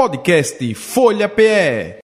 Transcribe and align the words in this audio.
Podcast 0.00 0.74
Folha 0.76 1.28
PE. 1.28 1.98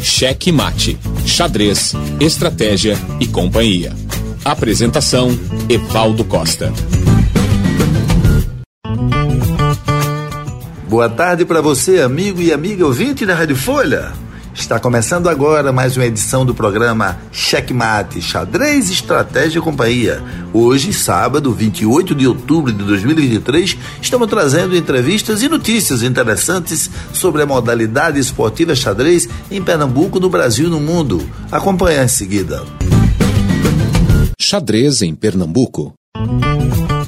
Cheque 0.00 0.52
Mate, 0.52 0.96
Xadrez, 1.26 1.94
Estratégia 2.20 2.96
e 3.18 3.26
Companhia. 3.26 3.92
Apresentação: 4.44 5.36
Evaldo 5.68 6.24
Costa. 6.24 6.72
Boa 10.88 11.08
tarde 11.08 11.44
para 11.44 11.60
você, 11.60 12.00
amigo 12.00 12.40
e 12.40 12.52
amiga 12.52 12.86
ouvinte 12.86 13.26
da 13.26 13.34
Rádio 13.34 13.56
Folha. 13.56 14.12
Está 14.52 14.80
começando 14.80 15.28
agora 15.28 15.72
mais 15.72 15.96
uma 15.96 16.04
edição 16.04 16.44
do 16.44 16.54
programa 16.54 17.18
Checkmate, 17.30 18.20
Xadrez, 18.20 18.90
Estratégia 18.90 19.58
e 19.58 19.62
Companhia. 19.62 20.22
Hoje, 20.52 20.92
sábado, 20.92 21.52
28 21.52 22.14
de 22.14 22.26
outubro 22.26 22.72
de 22.72 22.82
2023, 22.84 23.76
estamos 24.02 24.28
trazendo 24.28 24.76
entrevistas 24.76 25.42
e 25.42 25.48
notícias 25.48 26.02
interessantes 26.02 26.90
sobre 27.12 27.42
a 27.42 27.46
modalidade 27.46 28.18
esportiva 28.18 28.74
xadrez 28.74 29.28
em 29.50 29.62
Pernambuco, 29.62 30.18
no 30.18 30.28
Brasil 30.28 30.66
e 30.66 30.70
no 30.70 30.80
mundo. 30.80 31.22
Acompanhe 31.50 32.02
em 32.02 32.08
seguida. 32.08 32.64
Xadrez 34.38 35.00
em 35.00 35.14
Pernambuco. 35.14 35.94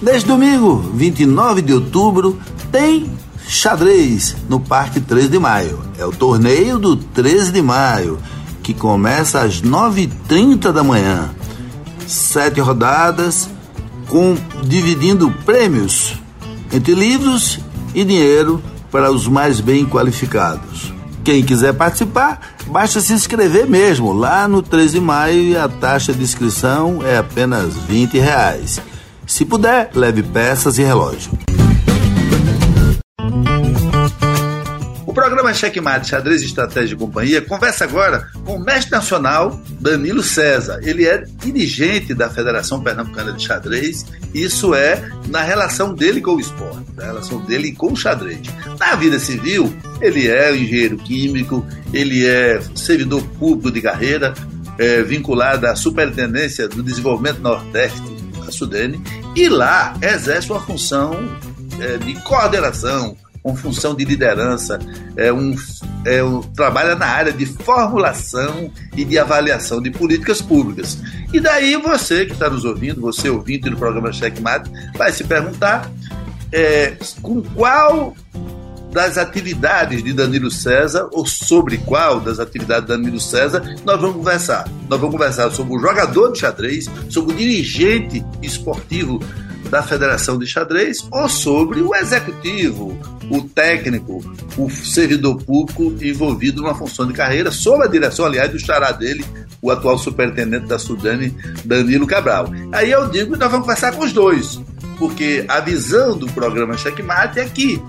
Neste 0.00 0.28
domingo, 0.28 0.78
29 0.94 1.62
de 1.62 1.72
outubro, 1.72 2.38
tem 2.70 3.10
xadrez 3.52 4.34
no 4.48 4.58
Parque 4.58 4.98
13 4.98 5.28
de 5.28 5.38
Maio. 5.38 5.78
É 5.98 6.06
o 6.06 6.10
torneio 6.10 6.78
do 6.78 6.96
13 6.96 7.52
de 7.52 7.60
maio, 7.60 8.18
que 8.62 8.72
começa 8.72 9.42
às 9.42 9.60
9h30 9.60 10.72
da 10.72 10.82
manhã. 10.82 11.30
Sete 12.06 12.60
rodadas, 12.60 13.50
com 14.08 14.36
dividindo 14.64 15.30
prêmios 15.44 16.14
entre 16.72 16.94
livros 16.94 17.60
e 17.94 18.02
dinheiro 18.04 18.62
para 18.90 19.12
os 19.12 19.28
mais 19.28 19.60
bem 19.60 19.84
qualificados. 19.84 20.92
Quem 21.22 21.44
quiser 21.44 21.74
participar, 21.74 22.56
basta 22.66 23.00
se 23.00 23.12
inscrever 23.12 23.66
mesmo 23.66 24.14
lá 24.14 24.48
no 24.48 24.62
13 24.62 24.94
de 24.94 25.00
maio 25.00 25.42
e 25.42 25.56
a 25.56 25.68
taxa 25.68 26.12
de 26.12 26.22
inscrição 26.22 27.00
é 27.04 27.18
apenas 27.18 27.76
20 27.76 28.18
reais. 28.18 28.80
Se 29.26 29.44
puder, 29.44 29.90
leve 29.94 30.22
peças 30.22 30.78
e 30.78 30.82
relógio. 30.82 31.30
Programa 35.32 35.54
Checkmate 35.54 36.10
Xadrez 36.10 36.42
Estratégia 36.42 36.94
e 36.94 36.98
Companhia 36.98 37.40
conversa 37.40 37.84
agora 37.84 38.28
com 38.44 38.56
o 38.56 38.62
mestre 38.62 38.92
nacional 38.92 39.58
Danilo 39.80 40.22
César. 40.22 40.78
Ele 40.82 41.06
é 41.06 41.24
dirigente 41.38 42.12
da 42.12 42.28
Federação 42.28 42.82
Pernambucana 42.82 43.32
de 43.32 43.42
Xadrez. 43.42 44.04
Isso 44.34 44.74
é 44.74 45.10
na 45.28 45.40
relação 45.40 45.94
dele 45.94 46.20
com 46.20 46.32
o 46.34 46.40
esporte, 46.40 46.84
na 46.94 47.06
relação 47.06 47.40
dele 47.46 47.72
com 47.72 47.94
o 47.94 47.96
xadrez. 47.96 48.42
Na 48.78 48.94
vida 48.94 49.18
civil, 49.18 49.74
ele 50.02 50.28
é 50.28 50.54
engenheiro 50.54 50.98
químico, 50.98 51.66
ele 51.94 52.26
é 52.26 52.60
servidor 52.74 53.22
público 53.38 53.70
de 53.70 53.80
carreira, 53.80 54.34
é, 54.76 55.02
vinculado 55.02 55.66
à 55.66 55.74
Superintendência 55.74 56.68
do 56.68 56.82
Desenvolvimento 56.82 57.38
Nordeste, 57.38 58.02
a 58.46 58.50
Sudene, 58.50 59.02
e 59.34 59.48
lá 59.48 59.96
exerce 60.02 60.50
uma 60.52 60.60
função 60.60 61.16
é, 61.80 61.96
de 61.96 62.12
coordenação, 62.20 63.16
com 63.42 63.56
função 63.56 63.94
de 63.94 64.04
liderança, 64.04 64.78
é 65.16 65.32
um, 65.32 65.54
é 66.06 66.22
um, 66.22 66.40
trabalha 66.40 66.94
na 66.94 67.06
área 67.06 67.32
de 67.32 67.44
formulação 67.44 68.70
e 68.96 69.04
de 69.04 69.18
avaliação 69.18 69.82
de 69.82 69.90
políticas 69.90 70.40
públicas. 70.40 70.98
E 71.32 71.40
daí 71.40 71.76
você 71.76 72.24
que 72.24 72.32
está 72.32 72.48
nos 72.48 72.64
ouvindo, 72.64 73.00
você 73.00 73.28
ouvinte 73.28 73.68
do 73.68 73.76
programa 73.76 74.12
Checkmate, 74.12 74.70
vai 74.96 75.12
se 75.12 75.24
perguntar 75.24 75.90
é, 76.52 76.96
com 77.20 77.42
qual 77.42 78.14
das 78.92 79.16
atividades 79.16 80.04
de 80.04 80.12
Danilo 80.12 80.50
César, 80.50 81.08
ou 81.12 81.24
sobre 81.24 81.78
qual 81.78 82.20
das 82.20 82.38
atividades 82.38 82.86
de 82.86 82.88
Danilo 82.88 83.18
César, 83.18 83.62
nós 83.84 83.98
vamos 83.98 84.16
conversar. 84.16 84.68
Nós 84.88 85.00
vamos 85.00 85.16
conversar 85.16 85.50
sobre 85.50 85.74
o 85.74 85.78
jogador 85.78 86.30
de 86.30 86.40
xadrez, 86.40 86.90
sobre 87.08 87.32
o 87.32 87.36
dirigente 87.36 88.22
esportivo 88.42 89.18
da 89.72 89.82
Federação 89.82 90.38
de 90.38 90.46
Xadrez 90.46 90.98
ou 91.10 91.26
sobre 91.30 91.80
o 91.80 91.94
executivo, 91.94 92.94
o 93.30 93.40
técnico, 93.40 94.22
o 94.58 94.68
servidor 94.68 95.42
público 95.42 95.94
envolvido 96.02 96.60
numa 96.60 96.74
função 96.74 97.06
de 97.06 97.14
carreira, 97.14 97.50
sob 97.50 97.82
a 97.82 97.86
direção, 97.86 98.26
aliás, 98.26 98.50
do 98.52 98.58
xará 98.58 98.92
dele, 98.92 99.24
o 99.62 99.70
atual 99.70 99.96
superintendente 99.96 100.66
da 100.66 100.78
Sudane, 100.78 101.34
Danilo 101.64 102.06
Cabral. 102.06 102.50
Aí 102.70 102.90
eu 102.90 103.08
digo 103.08 103.34
nós 103.34 103.50
vamos 103.50 103.64
conversar 103.64 103.92
com 103.92 104.04
os 104.04 104.12
dois, 104.12 104.60
porque 104.98 105.46
a 105.48 105.58
visão 105.60 106.18
do 106.18 106.26
programa 106.32 106.76
Checkmate 106.76 107.40
é 107.40 107.46
que 107.46 107.80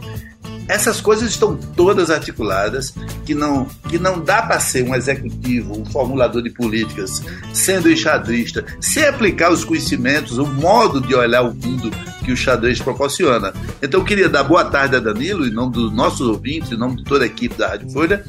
essas 0.67 1.01
coisas 1.01 1.29
estão 1.29 1.55
todas 1.55 2.09
articuladas, 2.09 2.93
que 3.25 3.35
não, 3.35 3.65
que 3.89 3.97
não 3.97 4.19
dá 4.19 4.41
para 4.41 4.59
ser 4.59 4.83
um 4.83 4.95
executivo, 4.95 5.79
um 5.79 5.85
formulador 5.85 6.41
de 6.41 6.49
políticas, 6.49 7.21
sendo 7.53 7.91
enxadrista, 7.91 8.65
sem 8.79 9.05
aplicar 9.05 9.51
os 9.51 9.65
conhecimentos, 9.65 10.37
o 10.37 10.45
modo 10.45 11.01
de 11.01 11.13
olhar 11.13 11.41
o 11.41 11.53
mundo 11.53 11.91
que 12.23 12.31
o 12.31 12.37
xadrez 12.37 12.79
proporciona. 12.79 13.53
Então 13.81 13.99
eu 13.99 14.05
queria 14.05 14.29
dar 14.29 14.43
boa 14.43 14.63
tarde 14.63 14.95
a 14.95 14.99
Danilo, 14.99 15.45
em 15.45 15.51
nome 15.51 15.73
dos 15.73 15.93
nossos 15.93 16.27
ouvintes, 16.27 16.71
em 16.71 16.77
nome 16.77 16.97
de 16.97 17.03
toda 17.03 17.23
a 17.23 17.27
equipe 17.27 17.55
da 17.55 17.69
Rádio 17.69 17.89
Folha, 17.91 18.23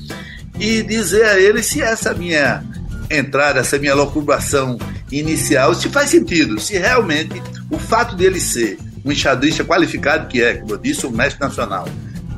e 0.59 0.83
dizer 0.83 1.25
a 1.25 1.39
ele 1.39 1.63
se 1.63 1.81
essa 1.81 2.13
minha 2.13 2.65
entrada, 3.11 3.61
essa 3.61 3.79
minha 3.79 3.95
locubração 3.95 4.79
inicial, 5.13 5.75
se 5.75 5.89
faz 5.89 6.11
sentido, 6.11 6.59
se 6.61 6.77
realmente 6.77 7.41
o 7.71 7.79
fato 7.79 8.17
dele 8.17 8.41
ser 8.41 8.79
um 9.05 9.13
enxadrista 9.13 9.65
qualificado, 9.65 10.27
que 10.29 10.43
é, 10.43 10.55
como 10.55 10.73
eu 10.73 10.79
disse, 10.79 11.07
um 11.07 11.11
mestre 11.11 11.41
nacional, 11.41 11.87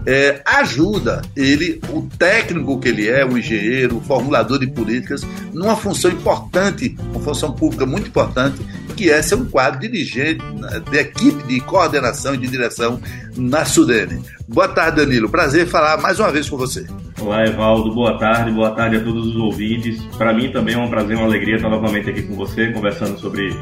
é, 0.06 0.40
ajuda 0.46 1.22
ele, 1.36 1.80
o 1.90 2.02
técnico 2.16 2.78
que 2.78 2.88
ele 2.88 3.08
é, 3.08 3.24
o 3.24 3.36
engenheiro, 3.36 3.96
o 3.96 4.00
formulador 4.00 4.58
de 4.58 4.68
políticas, 4.68 5.26
numa 5.52 5.76
função 5.76 6.10
importante, 6.10 6.96
uma 7.10 7.20
função 7.20 7.52
pública 7.52 7.84
muito 7.84 8.08
importante, 8.08 8.56
que 8.96 9.10
é 9.10 9.20
ser 9.20 9.34
um 9.34 9.44
quadro 9.44 9.80
dirigente 9.80 10.42
né, 10.54 10.80
de 10.90 10.96
equipe 10.96 11.42
de 11.46 11.60
coordenação 11.60 12.34
e 12.34 12.38
de 12.38 12.46
direção 12.46 13.00
na 13.36 13.64
Sudene. 13.64 14.22
Boa 14.48 14.68
tarde, 14.68 15.04
Danilo. 15.04 15.28
Prazer 15.28 15.66
falar 15.66 16.00
mais 16.00 16.18
uma 16.18 16.30
vez 16.30 16.48
com 16.48 16.56
você. 16.56 16.86
Olá, 17.20 17.44
Evaldo. 17.44 17.92
Boa 17.94 18.16
tarde. 18.18 18.50
Boa 18.52 18.70
tarde 18.70 18.96
a 18.96 19.00
todos 19.00 19.26
os 19.26 19.36
ouvintes. 19.36 20.00
Para 20.16 20.32
mim 20.32 20.50
também 20.50 20.76
é 20.76 20.78
um 20.78 20.88
prazer, 20.88 21.16
uma 21.16 21.26
alegria 21.26 21.56
estar 21.56 21.68
novamente 21.68 22.08
aqui 22.08 22.22
com 22.22 22.34
você, 22.36 22.68
conversando 22.72 23.18
sobre 23.18 23.54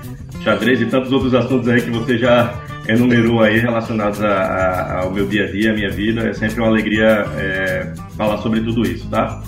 xadrez 0.43 0.81
e 0.81 0.87
tantos 0.87 1.11
outros 1.11 1.35
assuntos 1.35 1.69
aí 1.69 1.81
que 1.81 1.91
você 1.91 2.19
já 2.19 2.55
enumerou 2.87 3.43
aí 3.43 3.59
relacionados 3.59 4.23
a, 4.23 4.29
a, 4.29 5.01
ao 5.03 5.11
meu 5.11 5.27
dia 5.27 5.45
a 5.45 5.51
dia, 5.51 5.71
à 5.71 5.75
minha 5.75 5.91
vida. 5.91 6.29
É 6.29 6.33
sempre 6.33 6.61
uma 6.61 6.69
alegria 6.69 7.25
é, 7.37 7.93
falar 8.17 8.39
sobre 8.39 8.61
tudo 8.61 8.83
isso, 8.83 9.09
tá? 9.09 9.43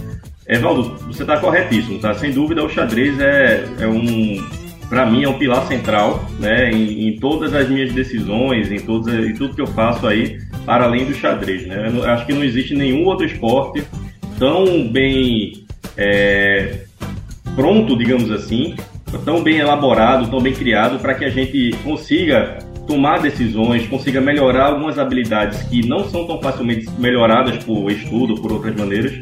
Evaldo, 0.49 0.97
você 1.07 1.23
está 1.23 1.39
corretíssimo, 1.39 1.99
tá? 1.99 2.15
Sem 2.15 2.33
dúvida, 2.33 2.65
o 2.65 2.69
xadrez 2.69 3.19
é, 3.19 3.65
é 3.81 3.87
um, 3.89 4.45
para 4.89 5.05
mim, 5.05 5.25
é 5.25 5.29
um 5.29 5.39
pilar 5.39 5.67
central, 5.67 6.25
né? 6.39 6.71
Em, 6.71 7.09
em, 7.09 7.19
todas 7.19 7.53
as 7.53 7.69
minhas 7.69 7.93
decisões, 7.93 8.71
em, 8.71 8.79
todos, 8.79 9.13
em 9.13 9.35
tudo 9.35 9.55
que 9.55 9.61
eu 9.61 9.67
faço 9.67 10.07
aí, 10.07 10.39
para 10.65 10.85
além 10.85 11.05
do 11.05 11.15
xadrez, 11.15 11.67
né? 11.67 11.93
Eu 11.93 12.05
acho 12.05 12.27
que 12.27 12.33
não 12.33 12.45
existe 12.45 12.75
nenhum 12.75 13.05
outro 13.05 13.27
esporte 13.27 13.85
tão 14.39 14.87
bem 14.89 15.65
é, 15.97 16.81
pronto, 17.55 17.97
digamos 17.97 18.31
assim, 18.31 18.77
tão 19.25 19.43
bem 19.43 19.59
elaborado, 19.59 20.31
tão 20.31 20.41
bem 20.41 20.53
criado 20.53 20.99
para 21.01 21.15
que 21.15 21.25
a 21.25 21.31
gente 21.31 21.71
consiga 21.83 22.59
tomar 22.87 23.21
decisões, 23.21 23.87
consiga 23.87 24.21
melhorar 24.21 24.67
algumas 24.67 24.99
habilidades 24.99 25.63
que 25.65 25.87
não 25.87 26.09
são 26.09 26.27
tão 26.27 26.41
facilmente 26.41 26.89
melhoradas 26.99 27.63
por 27.65 27.91
estudo, 27.91 28.41
por 28.41 28.53
outras 28.53 28.75
maneiras, 28.75 29.13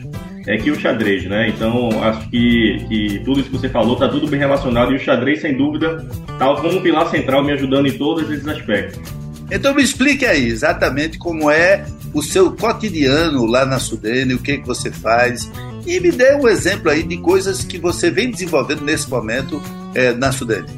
é 0.47 0.59
que 0.59 0.71
o 0.71 0.79
xadrez, 0.79 1.25
né? 1.25 1.49
Então, 1.49 1.89
acho 2.03 2.29
que, 2.29 2.85
que 2.89 3.23
tudo 3.25 3.41
isso 3.41 3.51
que 3.51 3.57
você 3.57 3.69
falou 3.69 3.95
está 3.95 4.09
tudo 4.09 4.27
bem 4.27 4.39
relacionado 4.39 4.93
e 4.93 4.97
o 4.97 5.01
xadrez, 5.01 5.41
sem 5.41 5.57
dúvida, 5.57 6.07
está 6.29 6.55
como 6.55 6.79
um 6.79 6.83
pilar 6.83 7.09
central 7.11 7.43
me 7.43 7.53
ajudando 7.53 7.87
em 7.87 7.97
todos 7.97 8.31
esses 8.31 8.47
aspectos. 8.47 9.01
Então 9.51 9.75
me 9.75 9.83
explique 9.83 10.25
aí 10.25 10.47
exatamente 10.47 11.19
como 11.19 11.51
é 11.51 11.85
o 12.13 12.23
seu 12.23 12.53
cotidiano 12.53 13.45
lá 13.47 13.65
na 13.67 13.79
Sudene, 13.79 14.35
o 14.35 14.39
que, 14.39 14.59
que 14.59 14.67
você 14.67 14.91
faz 14.91 15.51
e 15.87 16.01
me 16.01 16.11
dê 16.11 16.35
um 16.35 16.49
exemplo 16.49 16.91
aí 16.91 17.03
de 17.03 17.19
coisas 17.19 17.65
que 17.65 17.79
você 17.79 18.11
vem 18.11 18.31
desenvolvendo 18.31 18.83
nesse 18.83 19.09
momento 19.09 19.63
é, 19.95 20.13
na 20.15 20.33
Sudene. 20.33 20.69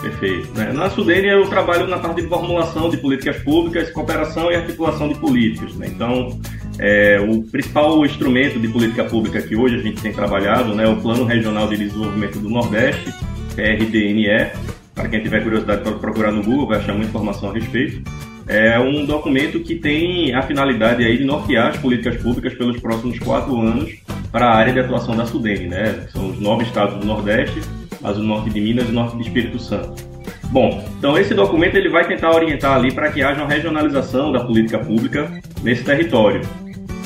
Perfeito. 0.00 0.50
Né? 0.54 0.72
Na 0.72 0.88
Sudene 0.88 1.28
eu 1.28 1.46
trabalho 1.48 1.86
na 1.86 1.98
parte 1.98 2.22
de 2.22 2.28
formulação 2.28 2.88
de 2.88 2.96
políticas 2.96 3.36
públicas, 3.42 3.90
cooperação 3.90 4.50
e 4.50 4.56
articulação 4.56 5.08
de 5.08 5.14
políticas. 5.16 5.74
Né? 5.74 5.88
Então, 5.88 6.40
é, 6.78 7.20
o 7.20 7.42
principal 7.42 8.04
instrumento 8.06 8.58
de 8.58 8.68
política 8.68 9.04
pública 9.04 9.42
que 9.42 9.54
hoje 9.54 9.76
a 9.76 9.82
gente 9.82 10.00
tem 10.00 10.12
trabalhado 10.12 10.74
né, 10.74 10.84
é 10.84 10.88
o 10.88 10.96
Plano 10.96 11.24
Regional 11.24 11.68
de 11.68 11.76
Desenvolvimento 11.76 12.38
do 12.38 12.48
Nordeste, 12.48 13.12
PRDNE. 13.54 14.50
Para 14.94 15.08
quem 15.08 15.22
tiver 15.22 15.42
curiosidade, 15.42 15.82
pode 15.82 15.98
procurar 15.98 16.32
no 16.32 16.42
Google, 16.42 16.68
vai 16.68 16.78
achar 16.78 16.92
muita 16.92 17.08
informação 17.08 17.50
a 17.50 17.52
respeito. 17.52 18.02
É 18.46 18.78
um 18.80 19.04
documento 19.04 19.60
que 19.60 19.76
tem 19.76 20.34
a 20.34 20.42
finalidade 20.42 21.04
aí 21.04 21.18
de 21.18 21.24
nortear 21.24 21.68
as 21.68 21.76
políticas 21.76 22.20
públicas 22.20 22.52
pelos 22.54 22.80
próximos 22.80 23.18
quatro 23.18 23.60
anos 23.60 23.92
para 24.32 24.46
a 24.46 24.56
área 24.56 24.72
de 24.72 24.80
atuação 24.80 25.14
da 25.14 25.24
Sudene, 25.24 25.68
né? 25.68 26.06
São 26.12 26.30
os 26.30 26.40
nove 26.40 26.64
estados 26.64 26.98
do 26.98 27.06
Nordeste, 27.06 27.60
mas 28.00 28.16
o 28.16 28.22
norte 28.22 28.50
de 28.50 28.60
Minas 28.60 28.88
e 28.88 28.90
o 28.90 28.94
norte 28.94 29.16
do 29.16 29.22
Espírito 29.22 29.58
Santo. 29.58 30.10
Bom, 30.50 30.84
então 30.98 31.16
esse 31.16 31.32
documento 31.32 31.76
ele 31.76 31.88
vai 31.88 32.06
tentar 32.06 32.34
orientar 32.34 32.76
ali 32.76 32.92
para 32.92 33.10
que 33.10 33.22
haja 33.22 33.40
uma 33.40 33.48
regionalização 33.48 34.32
da 34.32 34.40
política 34.40 34.78
pública 34.78 35.30
nesse 35.62 35.84
território. 35.84 36.40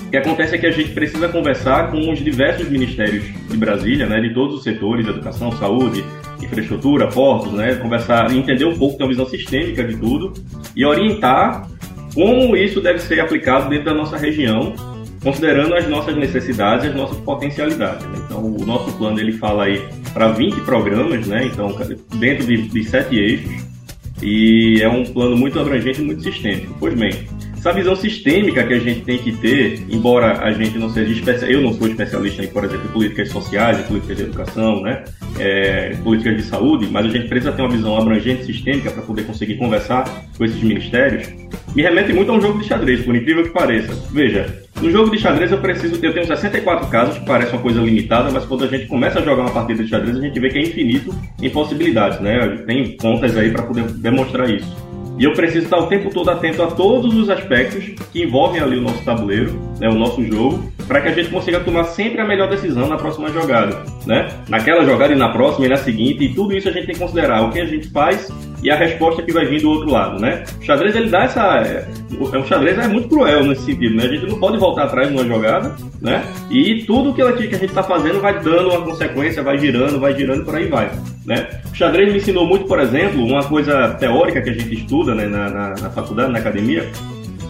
O 0.06 0.10
que 0.10 0.16
acontece 0.16 0.54
é 0.54 0.58
que 0.58 0.66
a 0.66 0.70
gente 0.70 0.92
precisa 0.92 1.28
conversar 1.28 1.90
com 1.90 2.10
os 2.10 2.20
diversos 2.20 2.68
ministérios 2.70 3.24
de 3.48 3.56
Brasília, 3.56 4.06
né, 4.06 4.20
de 4.20 4.32
todos 4.32 4.56
os 4.56 4.62
setores, 4.62 5.06
educação, 5.06 5.52
saúde, 5.52 6.04
infraestrutura, 6.40 7.08
portos, 7.08 7.52
né, 7.52 7.74
conversar, 7.74 8.32
entender 8.32 8.64
um 8.64 8.78
pouco, 8.78 8.96
uma 8.96 9.08
visão 9.08 9.26
sistêmica 9.26 9.84
de 9.84 9.96
tudo 9.96 10.32
e 10.74 10.84
orientar 10.84 11.68
como 12.14 12.56
isso 12.56 12.80
deve 12.80 13.00
ser 13.00 13.20
aplicado 13.20 13.68
dentro 13.68 13.86
da 13.86 13.94
nossa 13.94 14.16
região, 14.16 14.72
considerando 15.24 15.74
as 15.74 15.88
nossas 15.88 16.14
necessidades, 16.14 16.86
as 16.86 16.94
nossas 16.94 17.18
potencialidades. 17.18 18.06
Né? 18.06 18.22
Então, 18.26 18.44
o 18.44 18.64
nosso 18.64 18.92
plano 18.92 19.18
ele 19.18 19.32
fala 19.32 19.64
aí 19.64 19.82
para 20.12 20.28
20 20.28 20.60
programas, 20.60 21.26
né? 21.26 21.46
Então, 21.46 21.74
dentro 22.16 22.46
de, 22.46 22.68
de 22.68 22.84
sete 22.84 23.16
eixos, 23.16 23.64
e 24.22 24.80
é 24.80 24.88
um 24.88 25.04
plano 25.04 25.36
muito 25.36 25.58
abrangente 25.58 26.00
e 26.00 26.04
muito 26.04 26.22
sistêmico. 26.22 26.76
Pois 26.78 26.94
bem, 26.94 27.26
essa 27.64 27.72
visão 27.72 27.96
sistêmica 27.96 28.62
que 28.62 28.74
a 28.74 28.78
gente 28.78 29.00
tem 29.00 29.16
que 29.16 29.32
ter, 29.32 29.86
embora 29.88 30.38
a 30.44 30.52
gente 30.52 30.76
não 30.76 30.90
seja 30.90 31.10
especialista, 31.10 31.50
eu 31.50 31.62
não 31.62 31.72
sou 31.72 31.88
especialista 31.88 32.44
em, 32.44 32.48
por 32.48 32.62
exemplo, 32.62 32.84
em 32.84 32.92
políticas 32.92 33.30
sociais, 33.30 33.80
políticas 33.86 34.18
de 34.18 34.22
educação, 34.24 34.82
né, 34.82 35.02
é, 35.38 35.96
políticas 36.04 36.36
de 36.36 36.42
saúde, 36.42 36.86
mas 36.90 37.06
a 37.06 37.08
gente 37.08 37.26
precisa 37.26 37.52
ter 37.52 37.62
uma 37.62 37.70
visão 37.70 37.96
abrangente 37.96 38.44
sistêmica 38.44 38.90
para 38.90 39.00
poder 39.00 39.24
conseguir 39.24 39.56
conversar 39.56 40.04
com 40.36 40.44
esses 40.44 40.62
ministérios, 40.62 41.26
me 41.74 41.82
remete 41.82 42.12
muito 42.12 42.30
a 42.30 42.34
um 42.34 42.40
jogo 42.40 42.58
de 42.58 42.66
xadrez, 42.66 43.00
por 43.00 43.16
incrível 43.16 43.44
que 43.44 43.50
pareça. 43.50 43.94
Veja, 44.12 44.62
no 44.82 44.90
jogo 44.90 45.10
de 45.10 45.18
xadrez 45.18 45.50
eu 45.50 45.58
preciso 45.58 45.98
ter, 45.98 46.08
eu 46.08 46.12
tenho 46.12 46.26
64 46.26 46.88
casos, 46.88 47.16
que 47.16 47.24
parece 47.24 47.52
uma 47.52 47.62
coisa 47.62 47.80
limitada, 47.80 48.30
mas 48.30 48.44
quando 48.44 48.64
a 48.64 48.68
gente 48.68 48.86
começa 48.88 49.20
a 49.20 49.22
jogar 49.22 49.40
uma 49.40 49.50
partida 49.50 49.82
de 49.82 49.88
xadrez, 49.88 50.18
a 50.18 50.20
gente 50.20 50.38
vê 50.38 50.50
que 50.50 50.58
é 50.58 50.62
infinito 50.62 51.14
em 51.40 51.48
possibilidades, 51.48 52.20
né? 52.20 52.46
Tem 52.66 52.94
contas 52.98 53.34
aí 53.38 53.50
para 53.50 53.62
poder 53.62 53.84
demonstrar 53.84 54.50
isso. 54.50 54.93
E 55.18 55.24
eu 55.24 55.32
preciso 55.32 55.64
estar 55.64 55.78
o 55.78 55.86
tempo 55.86 56.10
todo 56.10 56.30
atento 56.30 56.62
a 56.62 56.66
todos 56.66 57.14
os 57.14 57.30
aspectos 57.30 57.84
que 58.12 58.24
envolvem 58.24 58.60
ali 58.60 58.78
o 58.78 58.80
nosso 58.80 59.04
tabuleiro, 59.04 59.52
né, 59.78 59.88
o 59.88 59.94
nosso 59.94 60.24
jogo, 60.24 60.72
para 60.88 61.00
que 61.00 61.08
a 61.08 61.12
gente 61.12 61.30
consiga 61.30 61.60
tomar 61.60 61.84
sempre 61.84 62.20
a 62.20 62.26
melhor 62.26 62.48
decisão 62.50 62.88
na 62.88 62.96
próxima 62.96 63.30
jogada, 63.30 63.84
né? 64.06 64.28
Naquela 64.48 64.84
jogada 64.84 65.12
e 65.12 65.16
na 65.16 65.30
próxima 65.30 65.66
e 65.66 65.68
na 65.68 65.76
seguinte, 65.76 66.24
e 66.24 66.34
tudo 66.34 66.54
isso 66.54 66.68
a 66.68 66.72
gente 66.72 66.86
tem 66.86 66.94
que 66.94 67.00
considerar 67.00 67.42
o 67.42 67.50
que 67.50 67.60
a 67.60 67.64
gente 67.64 67.88
faz 67.90 68.28
e 68.64 68.70
a 68.70 68.76
resposta 68.76 69.22
que 69.22 69.30
vai 69.30 69.44
vir 69.44 69.60
do 69.60 69.68
outro 69.68 69.90
lado, 69.90 70.18
né? 70.18 70.42
O 70.58 70.64
xadrez 70.64 70.96
ele 70.96 71.10
dá 71.10 71.24
essa, 71.24 71.58
é, 71.58 71.86
o 72.18 72.44
xadrez 72.46 72.78
é 72.78 72.88
muito 72.88 73.08
cruel 73.08 73.44
nesse 73.44 73.66
sentido, 73.66 73.94
né? 73.94 74.04
A 74.04 74.08
gente 74.08 74.26
não 74.26 74.40
pode 74.40 74.56
voltar 74.56 74.84
atrás 74.84 75.10
numa 75.10 75.22
jogada, 75.22 75.76
né? 76.00 76.24
E 76.50 76.82
tudo 76.84 77.12
que 77.12 77.20
a 77.20 77.30
gente 77.36 77.66
está 77.66 77.82
fazendo 77.82 78.22
vai 78.22 78.40
dando 78.40 78.70
uma 78.70 78.80
consequência, 78.80 79.42
vai 79.42 79.58
girando, 79.58 80.00
vai 80.00 80.16
girando 80.16 80.46
por 80.46 80.56
aí 80.56 80.66
vai, 80.66 80.90
né? 81.26 81.46
O 81.70 81.76
xadrez 81.76 82.10
me 82.10 82.16
ensinou 82.16 82.46
muito, 82.46 82.64
por 82.64 82.80
exemplo, 82.80 83.22
uma 83.22 83.44
coisa 83.44 83.90
teórica 83.90 84.40
que 84.40 84.48
a 84.48 84.54
gente 84.54 84.74
estuda 84.74 85.14
né, 85.14 85.26
na, 85.26 85.50
na, 85.50 85.68
na 85.74 85.90
faculdade, 85.90 86.32
na 86.32 86.38
academia, 86.38 86.90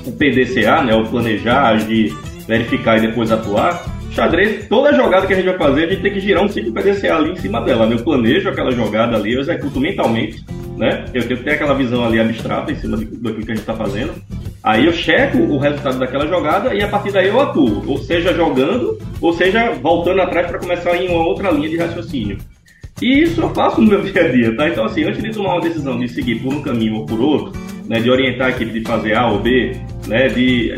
o 0.04 0.10
PDCA, 0.10 0.82
né? 0.82 0.96
O 0.96 1.04
planejar, 1.04 1.68
agir 1.68 2.12
verificar 2.48 2.98
e 2.98 3.02
depois 3.02 3.30
atuar, 3.30 3.84
xadrez, 4.10 4.66
toda 4.68 4.92
jogada 4.92 5.26
que 5.26 5.32
a 5.32 5.36
gente 5.36 5.46
vai 5.46 5.58
fazer, 5.58 5.84
a 5.84 5.86
gente 5.88 6.02
tem 6.02 6.12
que 6.12 6.20
girar 6.20 6.44
um 6.44 6.48
ciclo 6.48 6.72
PDCA 6.72 7.16
ali 7.16 7.30
em 7.30 7.36
cima 7.36 7.60
dela. 7.60 7.86
Né? 7.86 7.94
Eu 7.94 8.04
planejo 8.04 8.48
aquela 8.48 8.72
jogada 8.72 9.16
ali, 9.16 9.34
eu 9.34 9.40
executo 9.40 9.80
mentalmente, 9.80 10.44
né? 10.76 11.04
Eu 11.14 11.26
tenho 11.26 11.38
que 11.38 11.44
ter 11.44 11.52
aquela 11.52 11.74
visão 11.74 12.04
ali 12.04 12.20
abstrata 12.20 12.72
em 12.72 12.76
cima 12.76 12.96
daquilo 12.96 13.44
que 13.44 13.52
a 13.52 13.54
gente 13.54 13.60
está 13.60 13.74
fazendo. 13.74 14.14
Aí 14.62 14.86
eu 14.86 14.92
checo 14.92 15.38
o 15.38 15.58
resultado 15.58 15.98
daquela 15.98 16.26
jogada 16.26 16.74
e 16.74 16.82
a 16.82 16.88
partir 16.88 17.12
daí 17.12 17.28
eu 17.28 17.40
atuo, 17.40 17.82
ou 17.86 17.98
seja, 17.98 18.32
jogando, 18.32 18.98
ou 19.20 19.32
seja, 19.32 19.72
voltando 19.72 20.22
atrás 20.22 20.46
para 20.46 20.58
começar 20.58 20.96
em 20.96 21.08
uma 21.08 21.24
outra 21.24 21.50
linha 21.50 21.68
de 21.68 21.76
raciocínio. 21.76 22.38
E 23.02 23.22
isso 23.22 23.40
eu 23.40 23.50
faço 23.50 23.80
no 23.80 23.88
meu 23.88 24.00
dia 24.04 24.24
a 24.24 24.28
dia, 24.28 24.56
tá? 24.56 24.68
Então, 24.68 24.84
assim, 24.84 25.04
antes 25.04 25.22
de 25.22 25.30
tomar 25.32 25.54
uma 25.54 25.60
decisão 25.60 25.98
de 25.98 26.08
seguir 26.08 26.36
por 26.36 26.54
um 26.54 26.62
caminho 26.62 26.96
ou 26.96 27.06
por 27.06 27.20
outro, 27.20 27.52
né, 27.86 28.00
de 28.00 28.10
orientar 28.10 28.46
a 28.46 28.50
equipe 28.50 28.72
de 28.72 28.86
fazer 28.86 29.14
A 29.14 29.28
ou 29.28 29.40
B, 29.40 29.76
né, 30.06 30.28
de 30.28 30.74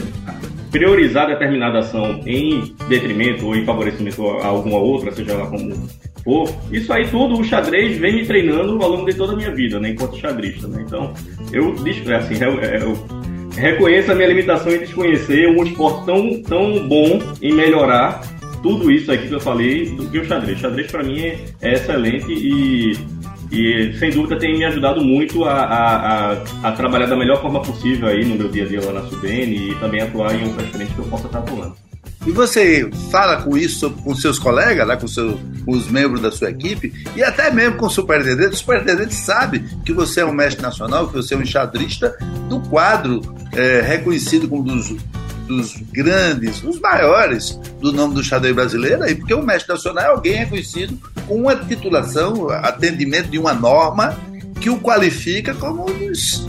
priorizar 0.71 1.29
determinada 1.29 1.79
ação 1.79 2.21
em 2.27 2.75
detrimento 2.89 3.47
ou 3.47 3.55
em 3.55 3.65
favorecimento 3.65 4.27
a 4.29 4.47
alguma 4.47 4.79
outra, 4.79 5.13
seja 5.13 5.35
lá 5.35 5.47
como 5.47 5.89
for, 6.27 6.53
isso 6.73 6.93
aí 6.93 7.09
tudo 7.09 7.41
o 7.41 7.45
xadrez 7.45 7.97
vem 7.97 8.17
me 8.17 8.27
treinando 8.27 8.83
ao 8.83 8.91
longo 8.91 9.07
de 9.07 9.15
toda 9.15 9.33
a 9.33 9.37
minha 9.37 9.55
vida, 9.55 9.79
né, 9.79 9.91
enquanto 9.91 10.19
xadrista, 10.19 10.67
né? 10.67 10.85
Então, 10.85 11.15
eu, 11.53 11.73
assim, 12.17 12.43
eu, 12.43 12.61
eu 12.61 13.07
reconheço 13.57 14.11
a 14.11 14.15
minha 14.15 14.29
limitação 14.29 14.73
em 14.73 14.79
desconhecer 14.81 15.49
um 15.49 15.63
esporte 15.63 16.05
tão, 16.05 16.43
tão 16.43 16.89
bom 16.89 17.21
em 17.41 17.55
melhorar 17.55 18.21
tudo 18.61 18.91
isso 18.91 19.13
aqui 19.13 19.29
que 19.29 19.35
eu 19.35 19.41
falei 19.41 19.87
do 19.87 20.11
que 20.11 20.19
o 20.19 20.25
xadrez. 20.25 20.59
O 20.59 20.61
xadrez 20.63 20.91
para 20.91 21.05
mim 21.05 21.21
é, 21.21 21.39
é 21.63 21.73
excelente 21.75 22.33
e 22.33 22.93
e 23.51 23.97
sem 23.99 24.11
dúvida 24.11 24.37
tem 24.39 24.59
me 24.59 24.65
ajudado 24.65 25.01
muito 25.01 25.45
a, 25.45 25.53
a, 25.53 26.33
a, 26.33 26.37
a, 26.65 26.73
trabalhar 26.73 27.07
da 27.07 27.17
melhor 27.17 27.41
forma 27.41 27.63
possível 27.63 28.09
aí 28.09 28.25
no 28.25 28.35
meu 28.35 28.49
dia 28.49 28.65
a 28.65 28.67
dia 28.67 28.81
lá 28.85 29.01
na 29.01 29.09
Subene 29.09 29.71
e 29.71 29.75
também 29.77 30.03
atuar 30.03 30.35
em 30.35 30.45
outras 30.49 30.69
frentes 30.71 30.93
que 30.93 30.99
eu 30.99 31.05
possa 31.05 31.27
estar 31.27 31.39
atuando. 31.39 31.77
E 32.27 32.33
você 32.33 32.91
fala 33.11 33.43
com 33.43 33.57
isso 33.57 33.89
com 33.91 34.15
seus 34.15 34.39
colegas, 34.39 34.87
né, 34.87 34.97
com, 34.97 35.07
seu, 35.07 35.39
os 35.67 35.89
membros 35.89 36.21
da 36.21 36.31
sua 36.31 36.51
equipe, 36.51 36.93
e 37.15 37.23
até 37.23 37.51
mesmo 37.51 37.77
com 37.77 37.87
o 37.87 37.91
superintendente. 37.91 38.55
O 38.55 38.57
superintendente 38.57 39.15
sabe 39.15 39.65
que 39.85 39.93
você 39.93 40.21
é 40.21 40.25
um 40.25 40.33
mestre 40.33 40.63
nacional, 40.63 41.09
que 41.09 41.15
você 41.15 41.35
é 41.35 41.37
um 41.37 41.43
enxadrista 41.43 42.17
do 42.49 42.61
quadro 42.61 43.21
é, 43.53 43.81
reconhecido 43.81 44.49
como 44.49 44.63
dos 44.63 44.95
dos 45.47 45.77
grandes, 45.93 46.63
os 46.65 46.81
maiores 46.81 47.59
do 47.81 47.93
nome 47.93 48.15
do 48.15 48.25
xadrez 48.25 48.53
brasileiro, 48.55 48.99
porque 49.17 49.33
o 49.33 49.43
mestre 49.43 49.73
nacional 49.73 50.05
é 50.05 50.09
alguém 50.09 50.35
reconhecido 50.35 50.99
com 51.27 51.43
uma 51.43 51.55
titulação, 51.55 52.51
atendimento 52.51 53.29
de 53.29 53.39
uma 53.39 53.55
norma 53.55 54.19
que 54.61 54.69
o 54.69 54.81
qualifica 54.81 55.55
como 55.55 55.89
um 55.89 56.09
dos 56.09 56.47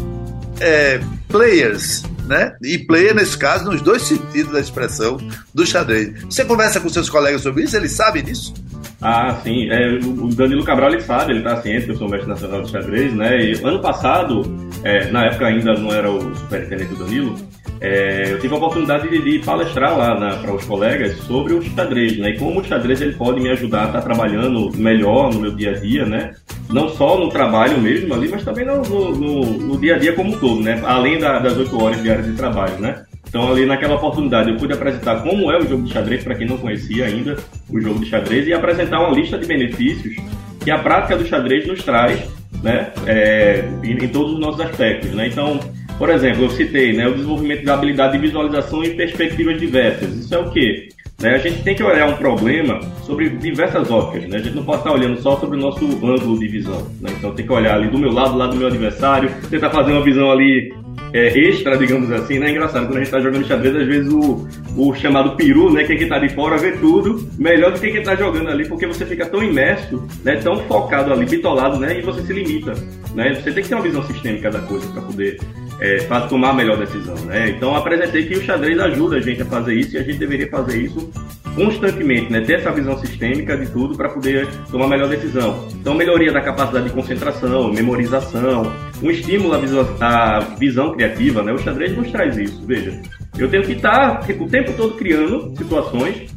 é, 0.60 1.00
players, 1.28 2.04
né? 2.26 2.56
E 2.62 2.78
player, 2.80 3.16
nesse 3.16 3.38
caso, 3.38 3.66
nos 3.66 3.82
dois 3.82 4.02
sentidos 4.04 4.52
da 4.52 4.60
expressão 4.60 5.18
do 5.54 5.66
xadrez. 5.66 6.24
Você 6.24 6.44
conversa 6.44 6.80
com 6.80 6.90
seus 6.90 7.10
colegas 7.10 7.42
sobre 7.42 7.64
isso? 7.64 7.76
Eles 7.76 7.94
sabem 7.94 8.24
disso? 8.24 8.54
Ah, 9.02 9.40
sim. 9.44 9.70
É, 9.70 9.94
o 10.00 10.34
Danilo 10.34 10.64
Cabral 10.64 10.92
ele 10.92 11.02
sabe, 11.02 11.32
ele 11.32 11.40
está 11.40 11.62
ciente 11.62 11.86
que 11.86 11.92
eu 11.92 11.98
sou 11.98 12.10
mestre 12.10 12.30
nacional 12.30 12.62
de 12.64 12.72
xadrez, 12.72 13.14
né? 13.14 13.40
E 13.40 13.54
ano 13.64 13.80
passado, 13.80 14.42
é, 14.84 15.12
na 15.12 15.26
época 15.26 15.48
ainda 15.48 15.74
não 15.76 15.94
era 15.94 16.10
o 16.10 16.36
superintendente 16.36 16.96
do 16.96 17.06
Danilo, 17.06 17.36
é, 17.80 18.32
eu 18.32 18.40
tive 18.40 18.54
a 18.56 18.58
oportunidade 18.58 19.08
de, 19.08 19.22
de 19.22 19.46
palestrar 19.46 19.96
lá 19.96 20.16
para 20.38 20.54
os 20.54 20.66
colegas 20.66 21.16
sobre 21.20 21.54
o 21.54 21.62
xadrez, 21.62 22.18
né? 22.18 22.32
E 22.32 22.40
como 22.40 22.60
o 22.60 22.64
xadrez 22.64 23.02
ele 23.02 23.14
pode 23.14 23.40
me 23.40 23.50
ajudar 23.50 23.84
a 23.84 23.86
estar 23.88 24.00
tá 24.00 24.06
trabalhando 24.06 24.76
melhor 24.76 25.32
no 25.32 25.42
meu 25.42 25.52
dia 25.52 25.72
a 25.72 25.74
dia, 25.74 26.06
né? 26.06 26.34
Não 26.70 26.90
só 26.90 27.20
no 27.20 27.30
trabalho 27.30 27.80
mesmo 27.80 28.14
ali, 28.14 28.28
mas 28.30 28.44
também 28.44 28.66
no, 28.66 28.82
no, 28.82 29.44
no 29.46 29.80
dia 29.80 29.96
a 29.96 30.00
dia 30.00 30.14
como 30.14 30.34
um 30.34 30.40
todo, 30.40 30.62
né? 30.62 30.82
Além 30.84 31.20
da, 31.20 31.40
das 31.40 31.56
oito 31.56 31.82
horas 31.82 32.02
diárias 32.02 32.26
de 32.26 32.34
trabalho, 32.34 32.80
né? 32.80 33.04
Então 33.38 33.52
ali 33.52 33.68
naquela 33.68 33.94
oportunidade 33.94 34.50
eu 34.50 34.58
pude 34.58 34.74
apresentar 34.74 35.22
como 35.22 35.52
é 35.52 35.60
o 35.60 35.68
jogo 35.68 35.84
de 35.84 35.94
xadrez 35.94 36.24
para 36.24 36.34
quem 36.34 36.48
não 36.48 36.58
conhecia 36.58 37.06
ainda 37.06 37.38
o 37.70 37.80
jogo 37.80 38.00
de 38.00 38.10
xadrez 38.10 38.48
e 38.48 38.54
apresentar 38.54 39.00
uma 39.00 39.16
lista 39.16 39.38
de 39.38 39.46
benefícios 39.46 40.16
que 40.64 40.72
a 40.72 40.80
prática 40.80 41.16
do 41.16 41.24
xadrez 41.24 41.68
nos 41.68 41.84
traz, 41.84 42.20
né? 42.64 42.92
É, 43.06 43.64
em, 43.84 43.92
em 43.92 44.08
todos 44.08 44.34
os 44.34 44.40
nossos 44.40 44.60
aspectos, 44.60 45.12
né? 45.12 45.28
Então 45.28 45.60
por 46.00 46.10
exemplo, 46.10 46.46
eu 46.46 46.50
citei 46.50 46.94
né, 46.94 47.08
o 47.08 47.14
desenvolvimento 47.14 47.64
da 47.64 47.76
habilidade 47.76 48.14
de 48.14 48.20
visualização 48.20 48.84
em 48.84 48.96
perspectivas 48.96 49.60
diversas. 49.60 50.16
Isso 50.16 50.34
é 50.34 50.40
o 50.40 50.50
quê? 50.52 50.90
Né, 51.20 51.36
a 51.36 51.38
gente 51.40 51.64
tem 51.64 51.76
que 51.76 51.82
olhar 51.82 52.08
um 52.08 52.18
problema 52.18 52.80
sobre 53.04 53.30
diversas 53.30 53.90
óticas. 53.90 54.30
Né? 54.30 54.38
A 54.38 54.42
gente 54.42 54.56
não 54.56 54.64
pode 54.64 54.80
estar 54.80 54.92
olhando 54.92 55.20
só 55.20 55.40
sobre 55.40 55.58
o 55.58 55.62
nosso 55.62 55.86
ângulo 55.86 56.40
de 56.40 56.48
visão. 56.48 56.88
Né? 57.02 57.12
Então 57.18 57.34
tem 57.34 57.46
que 57.46 57.52
olhar 57.52 57.76
ali 57.76 57.88
do 57.88 57.98
meu 57.98 58.12
lado, 58.12 58.34
do 58.34 58.38
lado 58.38 58.52
do 58.52 58.58
meu 58.58 58.68
adversário, 58.68 59.32
tentar 59.50 59.72
fazer 59.72 59.92
uma 59.92 60.04
visão 60.04 60.32
ali 60.32 60.72
é, 61.14 61.28
extra, 61.40 61.78
digamos 61.78 62.12
assim, 62.12 62.40
né? 62.40 62.48
É 62.48 62.52
engraçado, 62.52 62.86
quando 62.86 62.98
a 62.98 63.00
gente 63.00 63.08
está 63.08 63.20
jogando 63.20 63.48
xadrez, 63.48 63.76
às 63.76 63.88
vezes 63.88 64.12
o, 64.12 64.48
o 64.76 64.94
chamado 64.96 65.36
peru, 65.36 65.72
né? 65.72 65.84
Quem 65.84 65.98
está 65.98 66.20
de 66.20 66.30
fora 66.30 66.58
vê 66.58 66.74
tudo 66.74 67.28
melhor 67.38 67.72
do 67.72 67.80
que 67.80 67.90
quem 67.90 68.00
está 68.00 68.16
jogando 68.16 68.50
ali, 68.50 68.68
porque 68.68 68.86
você 68.86 69.06
fica 69.06 69.26
tão 69.26 69.44
imerso, 69.44 70.06
né? 70.24 70.36
Tão 70.38 70.58
focado 70.68 71.12
ali, 71.12 71.26
bitolado, 71.26 71.80
né? 71.80 72.00
E 72.00 72.02
você 72.02 72.22
se 72.22 72.34
limita, 72.34 72.74
né? 73.16 73.34
Você 73.34 73.52
tem 73.52 73.64
que 73.64 73.70
ter 73.70 73.76
uma 73.76 73.84
visão 73.84 74.04
sistêmica 74.04 74.50
da 74.50 74.60
coisa 74.60 74.88
para 74.92 75.02
poder 75.02 75.40
é, 75.80 75.98
para 76.04 76.28
tomar 76.28 76.50
a 76.50 76.54
melhor 76.54 76.78
decisão, 76.78 77.16
né? 77.26 77.50
Então 77.50 77.76
apresentei 77.76 78.26
que 78.26 78.36
o 78.36 78.42
xadrez 78.42 78.80
ajuda 78.80 79.18
a 79.18 79.22
gente 79.22 79.42
a 79.42 79.46
fazer 79.46 79.76
isso 79.76 79.96
e 79.96 80.00
a 80.00 80.04
gente 80.04 80.18
deveria 80.18 80.50
fazer 80.50 80.82
isso 80.82 81.10
constantemente, 81.56 82.32
né? 82.32 82.42
Ter 82.42 82.54
essa 82.54 82.72
visão 82.72 82.98
sistêmica 82.98 83.56
de 83.58 83.72
tudo 83.72 83.96
para 83.96 84.10
poder 84.10 84.48
tomar 84.72 84.86
a 84.86 84.90
melhor 84.90 85.10
decisão. 85.10 85.68
Então 85.80 85.94
melhoria 85.94 86.32
da 86.32 86.42
capacidade 86.42 86.88
de 86.88 86.94
concentração, 86.94 87.72
memorização, 87.72 88.72
um 89.02 89.12
estímulo 89.12 89.54
à 89.54 89.58
visão, 89.60 89.88
à 90.00 90.40
visão 90.58 90.94
criativa, 90.94 91.44
né? 91.44 91.54
O 91.54 91.58
xadrez 91.58 91.96
nos 91.96 92.12
traz 92.12 92.38
isso. 92.38 92.66
Veja, 92.66 93.00
eu 93.38 93.50
tenho 93.50 93.64
que 93.64 93.74
estar 93.74 94.20
tá, 94.20 94.34
o 94.40 94.48
tempo 94.48 94.74
todo 94.74 94.96
criando 94.96 95.56
situações. 95.58 96.34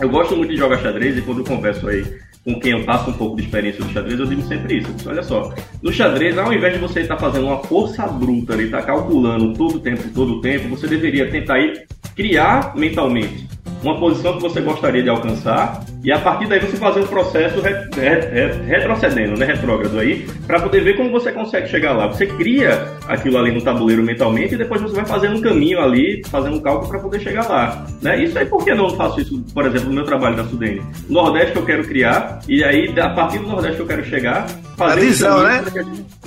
Eu 0.00 0.08
gosto 0.08 0.36
muito 0.36 0.50
de 0.50 0.56
jogar 0.56 0.78
xadrez 0.78 1.18
e 1.18 1.22
quando 1.22 1.38
eu 1.38 1.44
converso 1.44 1.88
aí 1.88 2.04
com 2.44 2.58
quem 2.58 2.72
eu 2.72 2.84
passo 2.84 3.10
um 3.10 3.12
pouco 3.12 3.36
de 3.36 3.42
experiência 3.42 3.84
do 3.84 3.92
xadrez, 3.92 4.18
eu 4.18 4.26
digo 4.26 4.42
sempre 4.42 4.78
isso. 4.78 4.90
Olha 5.06 5.22
só, 5.22 5.52
no 5.82 5.92
xadrez, 5.92 6.38
ao 6.38 6.52
invés 6.52 6.74
de 6.74 6.80
você 6.80 7.00
estar 7.00 7.18
fazendo 7.18 7.46
uma 7.46 7.58
força 7.64 8.06
bruta 8.06 8.54
e 8.56 8.66
estar 8.66 8.82
calculando 8.82 9.52
todo 9.52 9.76
o 9.76 9.80
tempo, 9.80 10.02
todo 10.14 10.34
o 10.34 10.40
tempo, 10.40 10.68
você 10.68 10.86
deveria 10.86 11.30
tentar 11.30 11.58
ir 11.58 11.86
criar 12.14 12.74
mentalmente 12.74 13.46
uma 13.82 13.98
posição 13.98 14.34
que 14.36 14.42
você 14.42 14.60
gostaria 14.60 15.02
de 15.02 15.08
alcançar 15.08 15.84
e 16.02 16.12
a 16.12 16.18
partir 16.18 16.48
daí 16.48 16.60
você 16.60 16.76
fazer 16.76 17.00
um 17.00 17.06
processo 17.06 17.60
re, 17.60 17.72
re, 17.94 18.20
re, 18.30 18.62
retrocedendo, 18.66 19.36
né, 19.36 19.46
retrógrado 19.46 19.98
aí, 19.98 20.26
para 20.46 20.60
poder 20.60 20.82
ver 20.82 20.96
como 20.96 21.10
você 21.10 21.32
consegue 21.32 21.68
chegar 21.68 21.92
lá. 21.92 22.06
Você 22.06 22.26
cria 22.26 22.86
aquilo 23.06 23.38
ali 23.38 23.52
no 23.52 23.60
tabuleiro 23.60 24.02
mentalmente 24.02 24.54
e 24.54 24.58
depois 24.58 24.80
você 24.80 24.94
vai 24.94 25.06
fazendo 25.06 25.36
um 25.36 25.40
caminho 25.40 25.80
ali, 25.80 26.22
fazendo 26.28 26.56
um 26.56 26.60
cálculo 26.60 26.88
para 26.88 27.00
poder 27.00 27.20
chegar 27.20 27.48
lá. 27.48 27.86
Né? 28.00 28.24
Isso 28.24 28.38
aí, 28.38 28.46
por 28.46 28.64
que 28.64 28.74
não 28.74 28.90
faço 28.90 29.20
isso, 29.20 29.42
por 29.52 29.66
exemplo, 29.66 29.88
no 29.88 29.94
meu 29.94 30.04
trabalho 30.04 30.36
da 30.36 30.44
Sudene? 30.44 30.82
Nordeste 31.08 31.52
que 31.52 31.58
eu 31.58 31.64
quero 31.64 31.84
criar 31.84 32.40
e 32.48 32.62
aí 32.64 32.92
a 32.98 33.10
partir 33.10 33.38
do 33.38 33.48
Nordeste 33.48 33.76
que 33.76 33.82
eu 33.82 33.86
quero 33.86 34.04
chegar, 34.04 34.46
fazer 34.76 34.92
a 34.92 35.04
visão, 35.04 35.42
né? 35.42 35.64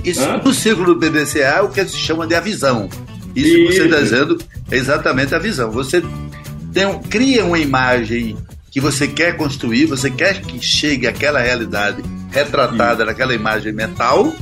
Isso 0.03 0.24
Hã? 0.24 0.41
no 0.43 0.53
ciclo 0.53 0.86
do 0.86 0.96
BDCA 0.96 1.39
é 1.39 1.62
o 1.62 1.70
que 1.70 1.84
se 1.86 1.98
chama 1.98 2.27
de 2.27 2.36
a 2.36 2.39
visão. 2.39 2.89
Isso, 3.36 3.48
Isso. 3.48 3.67
que 3.67 3.74
você 3.74 3.84
está 3.86 4.00
dizendo 4.00 4.38
é 4.70 4.75
exatamente 4.75 5.34
a 5.34 5.39
visão. 5.39 5.72
Você 5.72 6.03
tem, 6.73 6.99
cria 7.03 7.45
uma 7.45 7.59
imagem 7.59 8.37
que 8.71 8.79
você 8.79 9.07
quer 9.07 9.35
construir, 9.35 9.85
você 9.85 10.09
quer 10.09 10.41
que 10.41 10.59
chegue 10.61 11.05
aquela 11.05 11.39
realidade 11.39 12.01
retratada 12.31 13.03
Isso. 13.03 13.05
naquela 13.05 13.33
imagem 13.33 13.73
mental, 13.73 14.33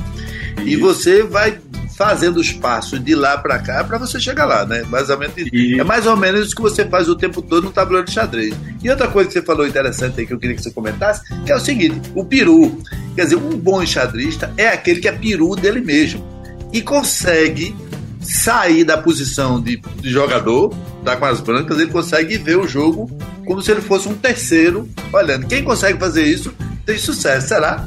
Isso. 0.56 0.68
e 0.68 0.76
você 0.76 1.22
vai 1.22 1.58
fazendo 2.00 2.38
os 2.38 2.50
passos 2.50 3.02
de 3.04 3.14
lá 3.14 3.36
para 3.36 3.58
cá 3.58 3.84
para 3.84 3.98
você 3.98 4.18
chegar 4.18 4.46
lá, 4.46 4.64
né? 4.64 4.84
Mais 4.88 5.10
ou 5.10 5.18
menos, 5.18 5.34
é 5.36 5.84
mais 5.84 6.06
ou 6.06 6.16
menos 6.16 6.46
isso 6.46 6.56
que 6.56 6.62
você 6.62 6.82
faz 6.86 7.10
o 7.10 7.14
tempo 7.14 7.42
todo 7.42 7.64
no 7.64 7.70
tabuleiro 7.70 8.06
de 8.06 8.12
xadrez. 8.14 8.54
E 8.82 8.88
outra 8.88 9.06
coisa 9.06 9.28
que 9.28 9.34
você 9.34 9.42
falou 9.42 9.66
interessante 9.66 10.18
aí 10.18 10.26
que 10.26 10.32
eu 10.32 10.38
queria 10.38 10.56
que 10.56 10.62
você 10.62 10.70
comentasse, 10.70 11.22
que 11.44 11.52
é 11.52 11.54
o 11.54 11.60
seguinte: 11.60 12.00
o 12.14 12.24
peru. 12.24 12.80
Quer 13.14 13.24
dizer, 13.24 13.36
um 13.36 13.50
bom 13.50 13.82
enxadrista 13.82 14.50
é 14.56 14.68
aquele 14.68 15.00
que 15.00 15.08
é 15.08 15.12
peru 15.12 15.54
dele 15.54 15.82
mesmo 15.82 16.24
e 16.72 16.80
consegue 16.80 17.76
sair 18.22 18.84
da 18.84 18.96
posição 18.96 19.60
de, 19.60 19.76
de 20.00 20.08
jogador, 20.08 20.74
tá 21.04 21.16
com 21.16 21.24
as 21.24 21.40
brancas, 21.40 21.78
ele 21.78 21.90
consegue 21.90 22.38
ver 22.38 22.56
o 22.56 22.68
jogo 22.68 23.10
como 23.46 23.62
se 23.62 23.70
ele 23.70 23.80
fosse 23.80 24.08
um 24.08 24.14
terceiro 24.14 24.88
olhando. 25.12 25.46
Quem 25.46 25.64
consegue 25.64 25.98
fazer 25.98 26.22
isso 26.22 26.52
tem 26.84 26.98
sucesso, 26.98 27.48
será? 27.48 27.84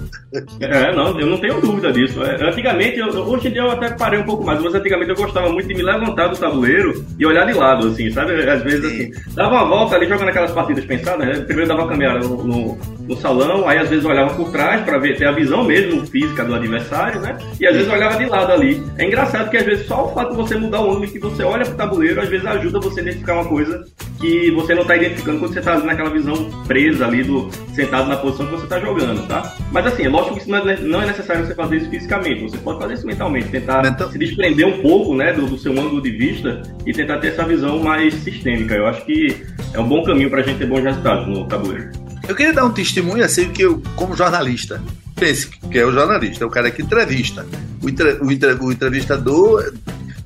É, 0.60 0.96
não, 0.96 1.20
eu 1.20 1.28
não 1.28 1.38
tenho 1.38 1.62
dúvida 1.62 1.92
disso. 1.92 2.24
É, 2.24 2.50
antigamente, 2.50 2.98
eu, 2.98 3.08
hoje 3.10 3.48
em 3.48 3.52
dia 3.52 3.62
eu 3.62 3.72
até 3.72 3.92
parei 3.92 4.20
um 4.20 4.24
pouco 4.24 4.44
mais, 4.44 4.60
mas 4.62 4.74
antigamente 4.74 5.12
eu 5.12 5.16
gostava 5.16 5.50
muito 5.52 5.68
de 5.68 5.76
me 5.76 5.84
levantar 5.84 6.28
do 6.28 6.38
tabuleiro 6.38 7.06
e 7.20 7.26
olhar 7.26 7.46
de 7.46 7.54
lado, 7.54 7.88
assim, 7.88 8.10
sabe? 8.10 8.34
Às 8.50 8.64
vezes, 8.64 8.86
assim, 8.86 9.12
dava 9.36 9.56
uma 9.56 9.66
volta 9.66 9.96
ali 9.96 10.08
jogando 10.08 10.30
aquelas 10.30 10.52
partidas 10.52 10.86
pensadas, 10.86 11.26
né? 11.26 11.34
Primeiro 11.42 11.68
dava 11.68 11.82
uma 11.82 11.90
caminhada 11.90 12.28
no, 12.28 12.44
no, 12.44 12.78
no, 13.08 13.18
salão, 13.18 13.68
aí 13.68 13.78
às 13.78 13.90
vezes 13.90 14.04
eu 14.04 14.10
olhava 14.10 14.34
por 14.34 14.52
trás 14.52 14.82
para 14.84 14.98
ver, 14.98 15.18
ter 15.18 15.28
a 15.28 15.32
visão 15.32 15.64
mesmo 15.64 16.06
física 16.08 16.44
do 16.44 16.56
adversário, 16.56 17.22
né? 17.22 17.38
E 17.60 17.68
às 17.68 17.74
vezes 17.74 17.88
eu 17.88 17.94
olhava 17.94 18.18
de 18.18 18.26
lado 18.26 18.52
ali. 18.52 18.84
É 18.98 19.06
engraçado 19.06 19.52
que 19.52 19.58
às 19.58 19.66
vezes 19.66 19.86
só 19.86 20.06
o 20.06 20.14
fato 20.14 20.32
de 20.32 20.38
você 20.38 20.56
mudar 20.56 20.82
o 20.82 20.92
ângulo 20.92 21.08
que 21.08 21.20
você 21.20 21.44
olha 21.44 21.66
pro 21.66 21.76
tabuleiro, 21.76 22.20
às 22.20 22.30
vezes 22.30 22.46
ajuda 22.46 22.80
você 22.80 23.02
a 23.02 23.04
identificar 23.04 23.34
uma 23.34 23.46
coisa 23.46 23.84
que 24.20 24.50
você 24.52 24.74
não 24.74 24.86
tá 24.86 24.96
identificando 24.96 25.40
quando 25.40 25.54
você 25.54 25.62
tá 25.62 25.78
naquela 25.80 26.10
visão 26.10 26.50
presa 26.66 27.06
ali, 27.06 27.24
do 27.24 27.52
sentado 27.76 28.08
na 28.08 28.16
posição 28.16 28.46
que 28.46 28.54
você 28.54 28.68
tá 28.68 28.80
jogando, 28.80 29.28
tá? 29.28 29.54
Mas 29.72 29.86
assim, 29.86 30.06
é 30.06 30.10
lógico 30.24 30.36
que 30.36 30.42
isso 30.42 30.50
não 30.50 30.70
é, 30.70 30.80
não 30.80 31.02
é 31.02 31.06
necessário 31.08 31.46
você 31.46 31.56
fazer 31.56 31.78
isso 31.78 31.90
fisicamente, 31.90 32.42
você 32.42 32.58
pode 32.58 32.80
fazer 32.80 32.94
isso 32.96 33.06
mentalmente, 33.06 33.50
tentar 33.50 33.82
Mental... 33.84 34.12
se 34.12 34.18
desprender 34.18 34.68
um 34.68 34.82
pouco 34.82 35.16
né, 35.16 35.34
do, 35.34 35.46
do, 35.46 35.58
seu 35.58 35.72
ângulo 35.72 36.02
de 36.02 36.12
vista 36.12 36.62
e 36.86 36.94
tentar 36.94 37.20
ter 37.20 37.28
essa 37.30 37.44
visão 37.46 37.80
mais 37.80 38.14
sistêmica. 38.16 38.76
Eu 38.76 38.88
acho 38.88 39.06
que 39.06 39.44
é 39.74 39.80
um 39.80 39.88
bom 39.88 40.04
caminho 40.04 40.30
para 40.30 40.42
a 40.42 40.44
gente 40.44 40.58
ter 40.58 40.68
bons 40.68 40.84
resultados 40.84 41.28
no 41.28 41.46
tabuleiro. 41.48 41.92
Eu 42.28 42.36
queria 42.36 42.54
dar 42.54 42.66
um 42.66 42.72
testemunho 42.72 43.24
assim 43.24 43.50
que 43.52 43.64
eu, 43.64 43.82
como 43.96 44.16
jornalista, 44.16 44.82
pense 45.16 45.48
que 45.48 45.78
é 45.78 45.86
o 45.86 45.92
jornalista, 45.92 46.44
é 46.44 46.48
o 46.48 46.50
cara 46.50 46.72
que 46.72 46.82
entrevista. 46.82 47.46
O, 47.82 47.90
entre, 47.90 48.14
o, 48.14 48.32
entre, 48.32 48.54
o 48.54 48.72
entrevistador, 48.72 49.74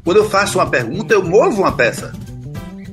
quando 0.03 0.17
eu 0.17 0.29
faço 0.29 0.59
uma 0.59 0.69
pergunta, 0.69 1.13
eu 1.13 1.23
movo 1.23 1.61
uma 1.61 1.71
peça. 1.71 2.13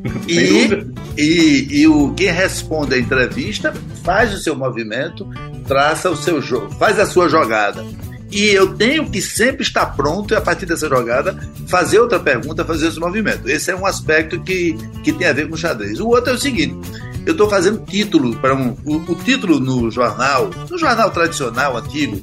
E, 0.29 0.69
e, 1.17 1.81
e, 1.81 1.89
o, 1.89 2.13
quem 2.13 2.31
responde 2.31 2.95
a 2.95 2.99
entrevista 2.99 3.73
faz 4.03 4.35
o 4.35 4.39
seu 4.39 4.55
movimento, 4.55 5.27
traça 5.67 6.11
o 6.11 6.17
seu 6.17 6.43
jogo, 6.43 6.71
faz 6.75 6.99
a 6.99 7.07
sua 7.07 7.29
jogada. 7.29 7.85
E 8.31 8.47
eu 8.49 8.75
tenho 8.75 9.09
que 9.09 9.23
sempre 9.23 9.63
estar 9.63 9.87
pronto 9.95 10.35
e, 10.35 10.37
a 10.37 10.41
partir 10.41 10.67
dessa 10.67 10.89
jogada, 10.89 11.39
fazer 11.69 12.01
outra 12.01 12.19
pergunta, 12.19 12.65
fazer 12.65 12.89
esse 12.89 12.99
movimento. 12.99 13.49
Esse 13.49 13.71
é 13.71 13.77
um 13.77 13.87
aspecto 13.87 14.41
que, 14.43 14.77
que 15.03 15.13
tem 15.13 15.29
a 15.29 15.33
ver 15.33 15.49
com 15.49 15.57
xadrez. 15.57 16.01
O 16.01 16.09
outro 16.09 16.33
é 16.33 16.35
o 16.35 16.39
seguinte: 16.39 16.77
eu 17.25 17.33
estou 17.33 17.49
fazendo 17.49 17.85
título 17.87 18.35
para 18.37 18.55
um. 18.55 18.77
O, 18.85 18.97
o, 18.97 19.15
título 19.15 19.61
no 19.61 19.91
jornal, 19.91 20.51
no 20.69 20.77
jornal 20.77 21.11
tradicional, 21.11 21.77
antigo, 21.77 22.21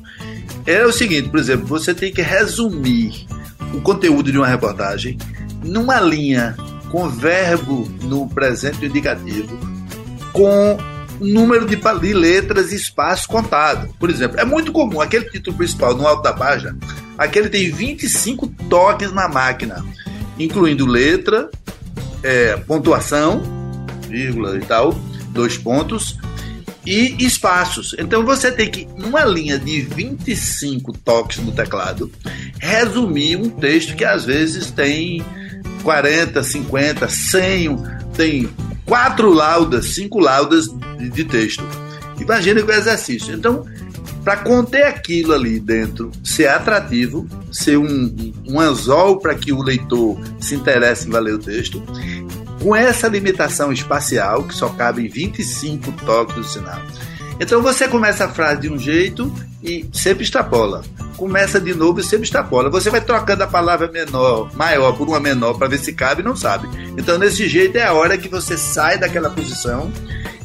é 0.65 0.85
o 0.85 0.91
seguinte, 0.91 1.29
por 1.29 1.39
exemplo, 1.39 1.65
você 1.65 1.93
tem 1.93 2.11
que 2.13 2.21
resumir 2.21 3.25
o 3.73 3.81
conteúdo 3.81 4.31
de 4.31 4.37
uma 4.37 4.47
reportagem 4.47 5.17
numa 5.63 5.99
linha 5.99 6.55
com 6.91 7.07
verbo 7.09 7.89
no 8.03 8.27
presente 8.27 8.85
indicativo, 8.85 9.57
com 10.33 10.77
número 11.19 11.65
de, 11.65 11.75
de 11.75 12.13
letras 12.13 12.71
e 12.71 12.75
espaço 12.75 13.27
contado. 13.27 13.93
Por 13.97 14.09
exemplo, 14.09 14.39
é 14.39 14.45
muito 14.45 14.71
comum 14.71 14.99
aquele 14.99 15.29
título 15.29 15.55
principal 15.55 15.95
no 15.95 16.05
alto 16.05 16.21
da 16.21 16.33
página, 16.33 16.77
aquele 17.17 17.49
tem 17.49 17.71
25 17.71 18.47
toques 18.69 19.11
na 19.13 19.29
máquina, 19.29 19.83
incluindo 20.37 20.85
letra, 20.85 21.49
é, 22.21 22.57
pontuação, 22.57 23.41
vírgula 24.09 24.57
e 24.57 24.61
tal, 24.61 24.93
dois 25.29 25.57
pontos, 25.57 26.17
e 26.85 27.23
espaços. 27.23 27.95
Então 27.97 28.25
você 28.25 28.51
tem 28.51 28.69
que, 28.69 28.87
numa 28.97 29.23
linha 29.23 29.57
de 29.57 29.81
25 29.81 30.93
toques 30.97 31.37
no 31.37 31.51
teclado, 31.51 32.11
resumir 32.59 33.35
um 33.35 33.49
texto 33.49 33.95
que 33.95 34.03
às 34.03 34.25
vezes 34.25 34.71
tem 34.71 35.23
40, 35.81 36.41
50, 36.43 37.09
100, 37.09 37.77
tem 38.15 38.49
quatro 38.85 39.31
laudas, 39.31 39.85
cinco 39.87 40.19
laudas 40.19 40.67
de, 40.97 41.09
de 41.09 41.25
texto. 41.25 41.63
Imagina 42.19 42.63
o 42.63 42.71
exercício. 42.71 43.33
Então, 43.33 43.65
para 44.23 44.37
conter 44.37 44.83
aquilo 44.83 45.33
ali 45.33 45.59
dentro, 45.59 46.11
ser 46.23 46.47
atrativo, 46.47 47.27
ser 47.51 47.77
um, 47.77 48.33
um 48.47 48.59
anzol 48.59 49.19
para 49.19 49.33
que 49.33 49.51
o 49.51 49.61
leitor 49.61 50.19
se 50.39 50.55
interesse 50.55 51.07
em 51.07 51.11
ler 51.11 51.33
o 51.33 51.39
texto, 51.39 51.81
com 52.61 52.75
essa 52.75 53.07
limitação 53.07 53.73
espacial, 53.73 54.43
que 54.43 54.53
só 54.53 54.69
cabe 54.69 55.05
em 55.05 55.09
25 55.09 55.91
toques 56.05 56.35
do 56.35 56.43
sinal. 56.43 56.81
Então 57.39 57.61
você 57.61 57.87
começa 57.87 58.25
a 58.25 58.29
frase 58.29 58.61
de 58.61 58.69
um 58.69 58.77
jeito 58.77 59.33
e 59.63 59.87
sempre 59.93 60.23
extrapola. 60.23 60.83
Começa 61.17 61.59
de 61.59 61.73
novo 61.73 61.99
e 61.99 62.03
sempre 62.03 62.25
extrapola. 62.25 62.69
Você 62.69 62.89
vai 62.89 63.01
trocando 63.01 63.43
a 63.43 63.47
palavra 63.47 63.91
menor, 63.91 64.49
maior 64.55 64.93
por 64.93 65.07
uma 65.07 65.19
menor 65.19 65.53
para 65.53 65.67
ver 65.67 65.77
se 65.77 65.93
cabe 65.93 66.23
não 66.23 66.35
sabe. 66.35 66.67
Então, 66.97 67.17
nesse 67.17 67.47
jeito 67.47 67.77
é 67.77 67.83
a 67.83 67.93
hora 67.93 68.17
que 68.17 68.27
você 68.27 68.57
sai 68.57 68.97
daquela 68.97 69.29
posição 69.29 69.91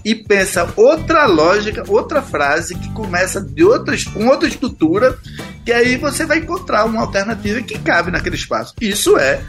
e 0.04 0.14
pensa 0.14 0.72
outra 0.76 1.26
lógica, 1.26 1.82
outra 1.88 2.22
frase 2.22 2.76
que 2.76 2.88
começa 2.92 3.40
de 3.40 3.64
outras, 3.64 4.04
com 4.04 4.28
outra 4.28 4.48
estrutura, 4.48 5.18
que 5.64 5.72
aí 5.72 5.96
você 5.96 6.24
vai 6.24 6.38
encontrar 6.38 6.84
uma 6.84 7.00
alternativa 7.00 7.60
que 7.60 7.78
cabe 7.78 8.12
naquele 8.12 8.36
espaço. 8.36 8.72
Isso 8.80 9.16
é 9.16 9.40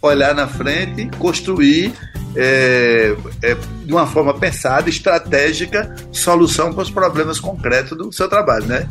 olhar 0.00 0.34
na 0.34 0.46
frente, 0.46 1.08
construir 1.18 1.92
é, 2.36 3.16
é, 3.42 3.54
de 3.84 3.92
uma 3.92 4.06
forma 4.06 4.34
pensada, 4.34 4.88
estratégica, 4.88 5.94
solução 6.12 6.72
para 6.72 6.82
os 6.82 6.90
problemas 6.90 7.40
concretos 7.40 7.96
do 7.96 8.12
seu 8.12 8.28
trabalho, 8.28 8.66
né? 8.66 8.86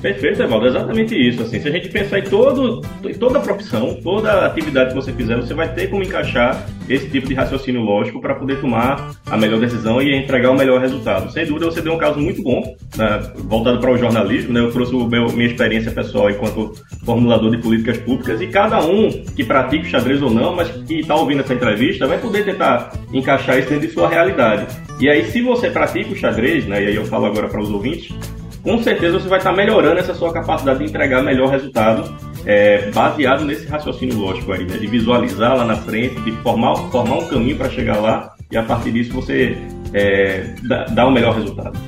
Perfeito, 0.00 0.42
Evaldo, 0.42 0.66
exatamente 0.66 1.14
isso. 1.14 1.42
Assim, 1.42 1.60
se 1.60 1.68
a 1.68 1.70
gente 1.70 1.88
pensar 1.88 2.18
em, 2.18 2.24
todo, 2.24 2.82
em 3.04 3.14
toda 3.14 3.40
profissão, 3.40 3.98
toda 4.02 4.46
atividade 4.46 4.90
que 4.90 4.94
você 4.94 5.12
fizer, 5.12 5.36
você 5.36 5.54
vai 5.54 5.72
ter 5.72 5.88
como 5.88 6.02
encaixar 6.02 6.66
esse 6.88 7.08
tipo 7.08 7.26
de 7.26 7.34
raciocínio 7.34 7.80
lógico 7.80 8.20
para 8.20 8.34
poder 8.34 8.60
tomar 8.60 9.12
a 9.26 9.36
melhor 9.36 9.58
decisão 9.58 10.00
e 10.00 10.14
entregar 10.14 10.50
o 10.50 10.56
melhor 10.56 10.80
resultado. 10.80 11.32
Sem 11.32 11.46
dúvida, 11.46 11.66
você 11.66 11.80
deu 11.80 11.94
um 11.94 11.98
caso 11.98 12.20
muito 12.20 12.42
bom, 12.42 12.76
né, 12.96 13.32
voltado 13.36 13.80
para 13.80 13.90
o 13.90 13.98
jornalismo. 13.98 14.52
Né, 14.52 14.60
eu 14.60 14.70
trouxe 14.70 14.94
o 14.94 15.06
meu, 15.06 15.26
minha 15.32 15.48
experiência 15.48 15.90
pessoal 15.90 16.30
enquanto 16.30 16.74
formulador 17.04 17.50
de 17.50 17.58
políticas 17.58 17.98
públicas 17.98 18.40
e 18.40 18.46
cada 18.46 18.84
um 18.84 19.10
que 19.34 19.44
pratique 19.44 19.88
xadrez 19.88 20.22
ou 20.22 20.30
não, 20.30 20.54
mas 20.54 20.70
que 20.70 21.00
está 21.00 21.14
ouvindo 21.16 21.40
essa 21.40 21.54
entrevista, 21.54 22.06
vai 22.06 22.18
poder 22.18 22.44
tentar 22.44 22.92
encaixar 23.12 23.58
isso 23.58 23.68
dentro 23.68 23.86
de 23.86 23.92
sua 23.92 24.08
realidade. 24.08 24.66
E 25.00 25.10
aí, 25.10 25.24
se 25.26 25.42
você 25.42 25.70
pratica 25.70 26.12
o 26.12 26.16
xadrez, 26.16 26.66
né, 26.66 26.82
e 26.82 26.86
aí 26.86 26.96
eu 26.96 27.04
falo 27.04 27.26
agora 27.26 27.48
para 27.48 27.60
os 27.60 27.70
ouvintes, 27.70 28.14
com 28.66 28.82
certeza 28.82 29.20
você 29.20 29.28
vai 29.28 29.38
estar 29.38 29.52
melhorando 29.52 30.00
essa 30.00 30.12
sua 30.12 30.32
capacidade 30.32 30.80
de 30.80 30.86
entregar 30.86 31.22
melhor 31.22 31.50
resultado, 31.50 32.12
é, 32.44 32.90
baseado 32.90 33.44
nesse 33.44 33.64
raciocínio 33.64 34.18
lógico 34.18 34.52
aí, 34.52 34.66
né? 34.66 34.76
de 34.76 34.88
visualizar 34.88 35.56
lá 35.56 35.64
na 35.64 35.76
frente, 35.76 36.20
de 36.22 36.32
formar, 36.42 36.74
formar 36.90 37.18
um 37.18 37.28
caminho 37.28 37.56
para 37.56 37.70
chegar 37.70 38.00
lá 38.00 38.34
e 38.50 38.56
a 38.56 38.64
partir 38.64 38.90
disso 38.90 39.12
você 39.12 39.56
é, 39.94 40.52
dá, 40.64 40.84
dá 40.86 41.06
um 41.06 41.12
melhor 41.12 41.36
resultado. 41.36 41.78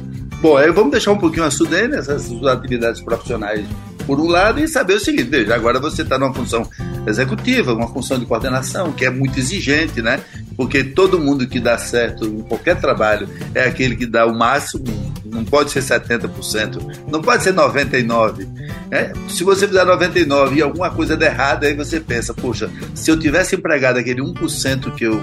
Bom, 0.41 0.57
aí 0.57 0.71
vamos 0.71 0.93
deixar 0.93 1.11
um 1.11 1.19
pouquinho 1.19 1.47
a 1.47 1.51
Sudene, 1.51 1.97
essas 1.97 2.23
suas 2.23 2.47
atividades 2.47 3.01
profissionais 3.01 3.67
por 4.07 4.21
um 4.21 4.29
lado 4.29 4.61
e 4.61 4.69
saber 4.69 4.95
o 4.95 5.01
seguinte, 5.01 5.53
agora 5.53 5.81
você 5.81 6.03
está 6.03 6.17
numa 6.17 6.33
função 6.33 6.63
executiva, 7.07 7.75
uma 7.75 7.89
função 7.89 8.21
de 8.21 8.25
coordenação 8.25 8.93
que 8.93 9.05
é 9.05 9.11
muito 9.11 9.39
exigente, 9.39 10.01
né? 10.01 10.21
Porque 10.57 10.83
todo 10.85 11.19
mundo 11.19 11.47
que 11.47 11.59
dá 11.59 11.77
certo 11.77 12.25
em 12.25 12.41
qualquer 12.41 12.81
trabalho 12.81 13.29
é 13.55 13.65
aquele 13.65 13.97
que 13.97 14.07
dá 14.07 14.25
o 14.25 14.35
máximo, 14.35 14.85
não 15.31 15.45
pode 15.45 15.71
ser 15.71 15.83
70%, 15.83 17.07
não 17.11 17.21
pode 17.21 17.43
ser 17.43 17.55
99%. 17.55 18.47
Né? 18.91 19.13
Se 19.29 19.45
você 19.45 19.67
fizer 19.67 19.85
99% 19.85 20.57
e 20.57 20.63
alguma 20.63 20.91
coisa 20.91 21.17
der 21.17 21.33
errada, 21.33 21.67
aí 21.67 21.75
você 21.75 22.01
pensa, 22.01 22.33
poxa, 22.35 22.71
se 22.95 23.11
eu 23.11 23.19
tivesse 23.19 23.57
empregado 23.57 23.99
aquele 23.99 24.21
1% 24.21 24.95
que 24.95 25.05
eu 25.05 25.23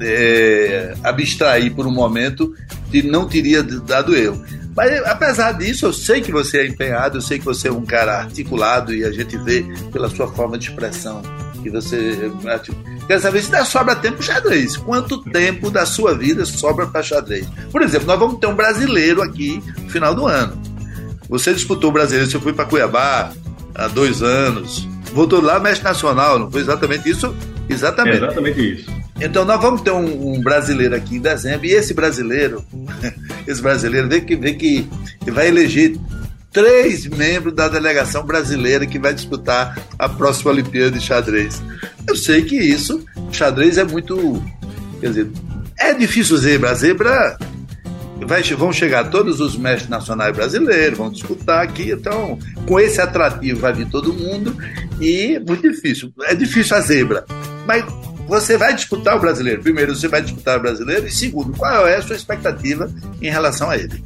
é, 0.00 0.94
abstrair 1.02 1.74
por 1.74 1.86
um 1.86 1.92
momento, 1.92 2.54
não 3.04 3.28
teria 3.28 3.62
dado 3.62 4.16
erro. 4.16 4.42
Mas 4.74 5.02
apesar 5.04 5.52
disso, 5.52 5.86
eu 5.86 5.92
sei 5.92 6.20
que 6.20 6.32
você 6.32 6.58
é 6.58 6.66
empenhado, 6.66 7.18
eu 7.18 7.22
sei 7.22 7.38
que 7.38 7.44
você 7.44 7.68
é 7.68 7.72
um 7.72 7.84
cara 7.84 8.18
articulado 8.18 8.94
e 8.94 9.04
a 9.04 9.10
gente 9.10 9.36
vê 9.38 9.64
pela 9.92 10.08
sua 10.08 10.28
forma 10.28 10.56
de 10.56 10.68
expressão 10.68 11.22
que 11.60 11.70
você. 11.70 12.30
Quero 13.06 13.20
saber 13.20 13.42
se 13.42 13.50
dá 13.50 13.64
sobra 13.64 13.94
tempo 13.94 14.22
xadrez. 14.22 14.76
Quanto 14.76 15.22
tempo 15.22 15.70
da 15.70 15.86
sua 15.86 16.14
vida 16.14 16.44
sobra 16.44 16.86
para 16.86 17.02
xadrez? 17.02 17.46
Por 17.70 17.82
exemplo, 17.82 18.06
nós 18.06 18.18
vamos 18.18 18.38
ter 18.38 18.46
um 18.46 18.54
brasileiro 18.54 19.22
aqui 19.22 19.62
no 19.78 19.90
final 19.90 20.14
do 20.14 20.26
ano. 20.26 20.60
Você 21.28 21.52
disputou 21.54 21.90
o 21.90 21.92
brasileiro, 21.92 22.30
você 22.30 22.40
foi 22.40 22.52
para 22.52 22.64
Cuiabá 22.64 23.32
há 23.74 23.88
dois 23.88 24.22
anos, 24.22 24.88
voltou 25.12 25.40
lá, 25.40 25.60
mestre 25.60 25.84
nacional, 25.84 26.38
não 26.38 26.50
foi 26.50 26.60
exatamente 26.60 27.08
isso? 27.08 27.34
Exatamente. 27.68 28.16
É 28.16 28.26
exatamente 28.26 28.74
isso. 28.74 28.90
Então 29.20 29.44
nós 29.44 29.60
vamos 29.60 29.82
ter 29.82 29.92
um, 29.92 30.34
um, 30.34 30.40
brasileiro 30.40 30.96
aqui 30.96 31.16
em 31.16 31.20
dezembro, 31.20 31.66
e 31.66 31.72
esse 31.72 31.94
brasileiro, 31.94 32.64
esse 33.46 33.62
brasileiro 33.62 34.08
vê 34.08 34.20
que, 34.20 34.34
vê 34.34 34.54
que 34.54 34.88
vai 35.26 35.48
eleger 35.48 35.96
três 36.52 37.06
membros 37.06 37.54
da 37.54 37.68
delegação 37.68 38.24
brasileira 38.24 38.86
que 38.86 38.98
vai 38.98 39.14
disputar 39.14 39.78
a 39.98 40.08
próxima 40.08 40.50
Olimpíada 40.50 40.90
de 40.90 41.00
xadrez. 41.00 41.62
Eu 42.06 42.16
sei 42.16 42.42
que 42.42 42.56
isso, 42.56 43.04
xadrez 43.32 43.78
é 43.78 43.84
muito. 43.84 44.42
Quer 45.00 45.08
dizer, 45.08 45.30
é 45.78 45.94
difícil 45.94 46.36
zebra. 46.36 46.70
A 46.70 46.74
zebra 46.74 47.38
vai, 48.26 48.42
vão 48.42 48.72
chegar 48.72 49.04
todos 49.10 49.40
os 49.40 49.56
mestres 49.56 49.88
nacionais 49.88 50.34
brasileiros, 50.34 50.98
vão 50.98 51.10
disputar 51.10 51.62
aqui, 51.62 51.90
então 51.90 52.38
com 52.66 52.78
esse 52.78 53.00
atrativo 53.00 53.60
vai 53.60 53.72
vir 53.72 53.88
todo 53.88 54.12
mundo 54.12 54.56
e 55.00 55.38
muito 55.46 55.62
difícil. 55.62 56.12
É 56.24 56.34
difícil 56.34 56.76
a 56.76 56.80
zebra. 56.80 57.24
Mas 57.66 57.84
você 58.26 58.56
vai 58.56 58.74
disputar 58.74 59.16
o 59.16 59.20
brasileiro. 59.20 59.62
Primeiro, 59.62 59.94
você 59.94 60.06
vai 60.06 60.22
disputar 60.22 60.58
o 60.58 60.60
brasileiro. 60.60 61.06
E 61.06 61.10
segundo, 61.10 61.56
qual 61.56 61.86
é 61.86 61.96
a 61.96 62.02
sua 62.02 62.14
expectativa 62.16 62.92
em 63.20 63.30
relação 63.30 63.70
a 63.70 63.76
ele? 63.76 64.02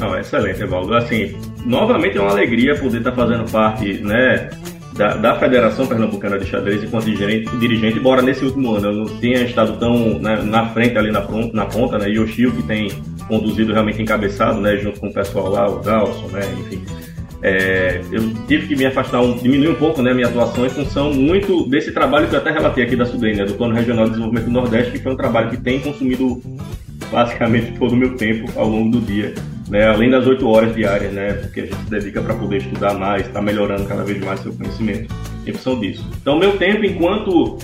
Não, 0.00 0.18
excelente, 0.18 0.62
Evaldo. 0.62 0.94
Assim, 0.94 1.36
novamente 1.64 2.18
é 2.18 2.20
uma 2.20 2.30
alegria 2.30 2.76
poder 2.76 2.98
estar 2.98 3.12
fazendo 3.12 3.50
parte, 3.50 3.94
né, 4.02 4.50
da, 4.96 5.16
da 5.16 5.38
Federação 5.38 5.86
Pernambucana 5.86 6.38
de 6.38 6.46
Xadrez 6.46 6.82
enquanto 6.82 7.04
dirigente, 7.04 7.56
dirigente, 7.56 7.98
embora 7.98 8.22
nesse 8.22 8.44
último 8.44 8.74
ano 8.74 8.88
eu 8.88 8.92
não 8.92 9.04
tenha 9.18 9.42
estado 9.42 9.78
tão 9.78 10.18
né, 10.18 10.42
na 10.42 10.68
frente 10.70 10.96
ali 10.96 11.10
na, 11.10 11.26
na 11.52 11.66
ponta, 11.66 11.98
né, 11.98 12.08
Yoshio 12.08 12.52
que 12.52 12.62
tem 12.62 12.88
conduzido 13.28 13.72
realmente 13.72 14.00
encabeçado, 14.00 14.60
né, 14.60 14.76
junto 14.78 15.00
com 15.00 15.08
o 15.08 15.12
pessoal 15.12 15.50
lá, 15.50 15.68
o 15.68 15.80
Galson, 15.80 16.28
né, 16.28 16.40
enfim, 16.60 16.82
é, 17.42 18.00
eu 18.10 18.32
tive 18.46 18.68
que 18.68 18.76
me 18.76 18.86
afastar, 18.86 19.20
um, 19.20 19.36
diminuir 19.36 19.68
um 19.68 19.74
pouco 19.74 20.00
né, 20.02 20.14
minha 20.14 20.28
atuação 20.28 20.64
em 20.64 20.70
função 20.70 21.12
muito 21.12 21.68
desse 21.68 21.92
trabalho 21.92 22.26
que 22.28 22.34
eu 22.34 22.38
até 22.38 22.50
relatei 22.50 22.84
aqui 22.84 22.96
da 22.96 23.04
SUDEM, 23.04 23.36
né, 23.36 23.44
do 23.44 23.54
Plano 23.54 23.74
Regional 23.74 24.04
de 24.04 24.12
Desenvolvimento 24.12 24.46
do 24.46 24.52
Nordeste, 24.52 24.92
que 24.92 24.98
foi 24.98 25.12
um 25.12 25.16
trabalho 25.16 25.50
que 25.50 25.58
tem 25.58 25.80
consumido 25.80 26.40
basicamente 27.12 27.78
todo 27.78 27.92
o 27.92 27.96
meu 27.96 28.16
tempo 28.16 28.50
ao 28.58 28.68
longo 28.68 28.90
do 28.90 29.00
dia, 29.00 29.34
né, 29.68 29.86
além 29.86 30.10
das 30.10 30.26
oito 30.26 30.48
horas 30.48 30.74
diárias, 30.74 31.12
né, 31.12 31.32
porque 31.34 31.60
a 31.60 31.64
gente 31.64 31.76
se 31.76 31.90
dedica 31.90 32.22
para 32.22 32.34
poder 32.34 32.58
estudar 32.58 32.94
mais, 32.94 33.22
estar 33.22 33.34
tá 33.34 33.42
melhorando 33.42 33.84
cada 33.84 34.04
vez 34.04 34.18
mais 34.24 34.40
seu 34.40 34.52
conhecimento. 34.52 35.12
Em 35.46 35.52
função 35.52 35.78
disso. 35.78 36.04
Então, 36.20 36.40
meu 36.40 36.56
tempo 36.56 36.84
enquanto 36.84 37.56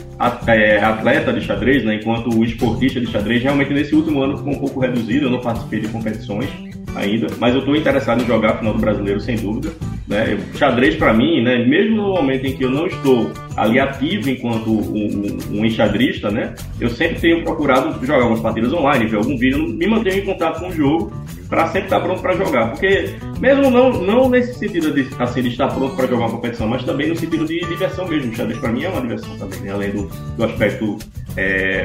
é, 0.46 0.78
atleta 0.78 1.32
de 1.32 1.40
xadrez, 1.40 1.84
né, 1.84 1.96
enquanto 1.96 2.44
esportista 2.44 3.00
de 3.00 3.08
xadrez, 3.08 3.42
realmente 3.42 3.74
nesse 3.74 3.92
último 3.92 4.22
ano 4.22 4.38
ficou 4.38 4.52
um 4.52 4.58
pouco 4.58 4.78
reduzido, 4.78 5.26
eu 5.26 5.30
não 5.30 5.40
participei 5.40 5.80
de 5.80 5.88
competições, 5.88 6.48
ainda, 6.94 7.28
mas 7.38 7.54
eu 7.54 7.60
estou 7.60 7.76
interessado 7.76 8.22
em 8.22 8.26
jogar 8.26 8.50
a 8.50 8.58
final 8.58 8.74
do 8.74 8.80
brasileiro 8.80 9.20
sem 9.20 9.36
dúvida. 9.36 9.70
Né? 10.06 10.38
Xadrez 10.56 10.96
para 10.96 11.14
mim, 11.14 11.42
né, 11.42 11.64
mesmo 11.64 11.96
no 11.96 12.08
momento 12.14 12.44
em 12.44 12.56
que 12.56 12.64
eu 12.64 12.70
não 12.70 12.86
estou 12.86 13.30
ali 13.56 13.78
ativo 13.78 14.28
enquanto 14.28 14.70
um, 14.70 15.38
um, 15.52 15.58
um 15.58 15.64
enxadrista, 15.64 16.30
né, 16.30 16.54
eu 16.80 16.90
sempre 16.90 17.20
tenho 17.20 17.44
procurado 17.44 18.04
jogar 18.04 18.22
algumas 18.22 18.40
partidas 18.40 18.72
online, 18.72 19.06
ver 19.06 19.16
algum 19.16 19.36
vídeo, 19.36 19.68
me 19.68 19.86
mantenho 19.86 20.18
em 20.18 20.26
contato 20.26 20.60
com 20.60 20.68
o 20.68 20.72
jogo 20.72 21.12
para 21.48 21.66
sempre 21.66 21.84
estar 21.84 22.00
pronto 22.00 22.22
para 22.22 22.34
jogar, 22.34 22.70
porque 22.70 23.14
mesmo 23.38 23.70
não, 23.70 23.92
não 23.92 24.28
nesse 24.28 24.54
sentido 24.58 24.90
de, 24.90 25.06
assim, 25.18 25.42
de 25.42 25.48
estar 25.48 25.68
pronto 25.68 25.94
para 25.94 26.06
jogar 26.06 26.24
uma 26.24 26.30
competição, 26.30 26.66
mas 26.66 26.82
também 26.82 27.08
no 27.08 27.14
sentido 27.14 27.44
de 27.44 27.60
diversão 27.60 28.08
mesmo. 28.08 28.32
O 28.32 28.34
xadrez 28.34 28.58
para 28.58 28.72
mim 28.72 28.84
é 28.84 28.88
uma 28.88 29.02
diversão 29.02 29.36
também, 29.36 29.60
né? 29.60 29.70
além 29.70 29.90
do, 29.90 30.10
do 30.36 30.44
aspecto 30.44 30.96
é, 31.36 31.84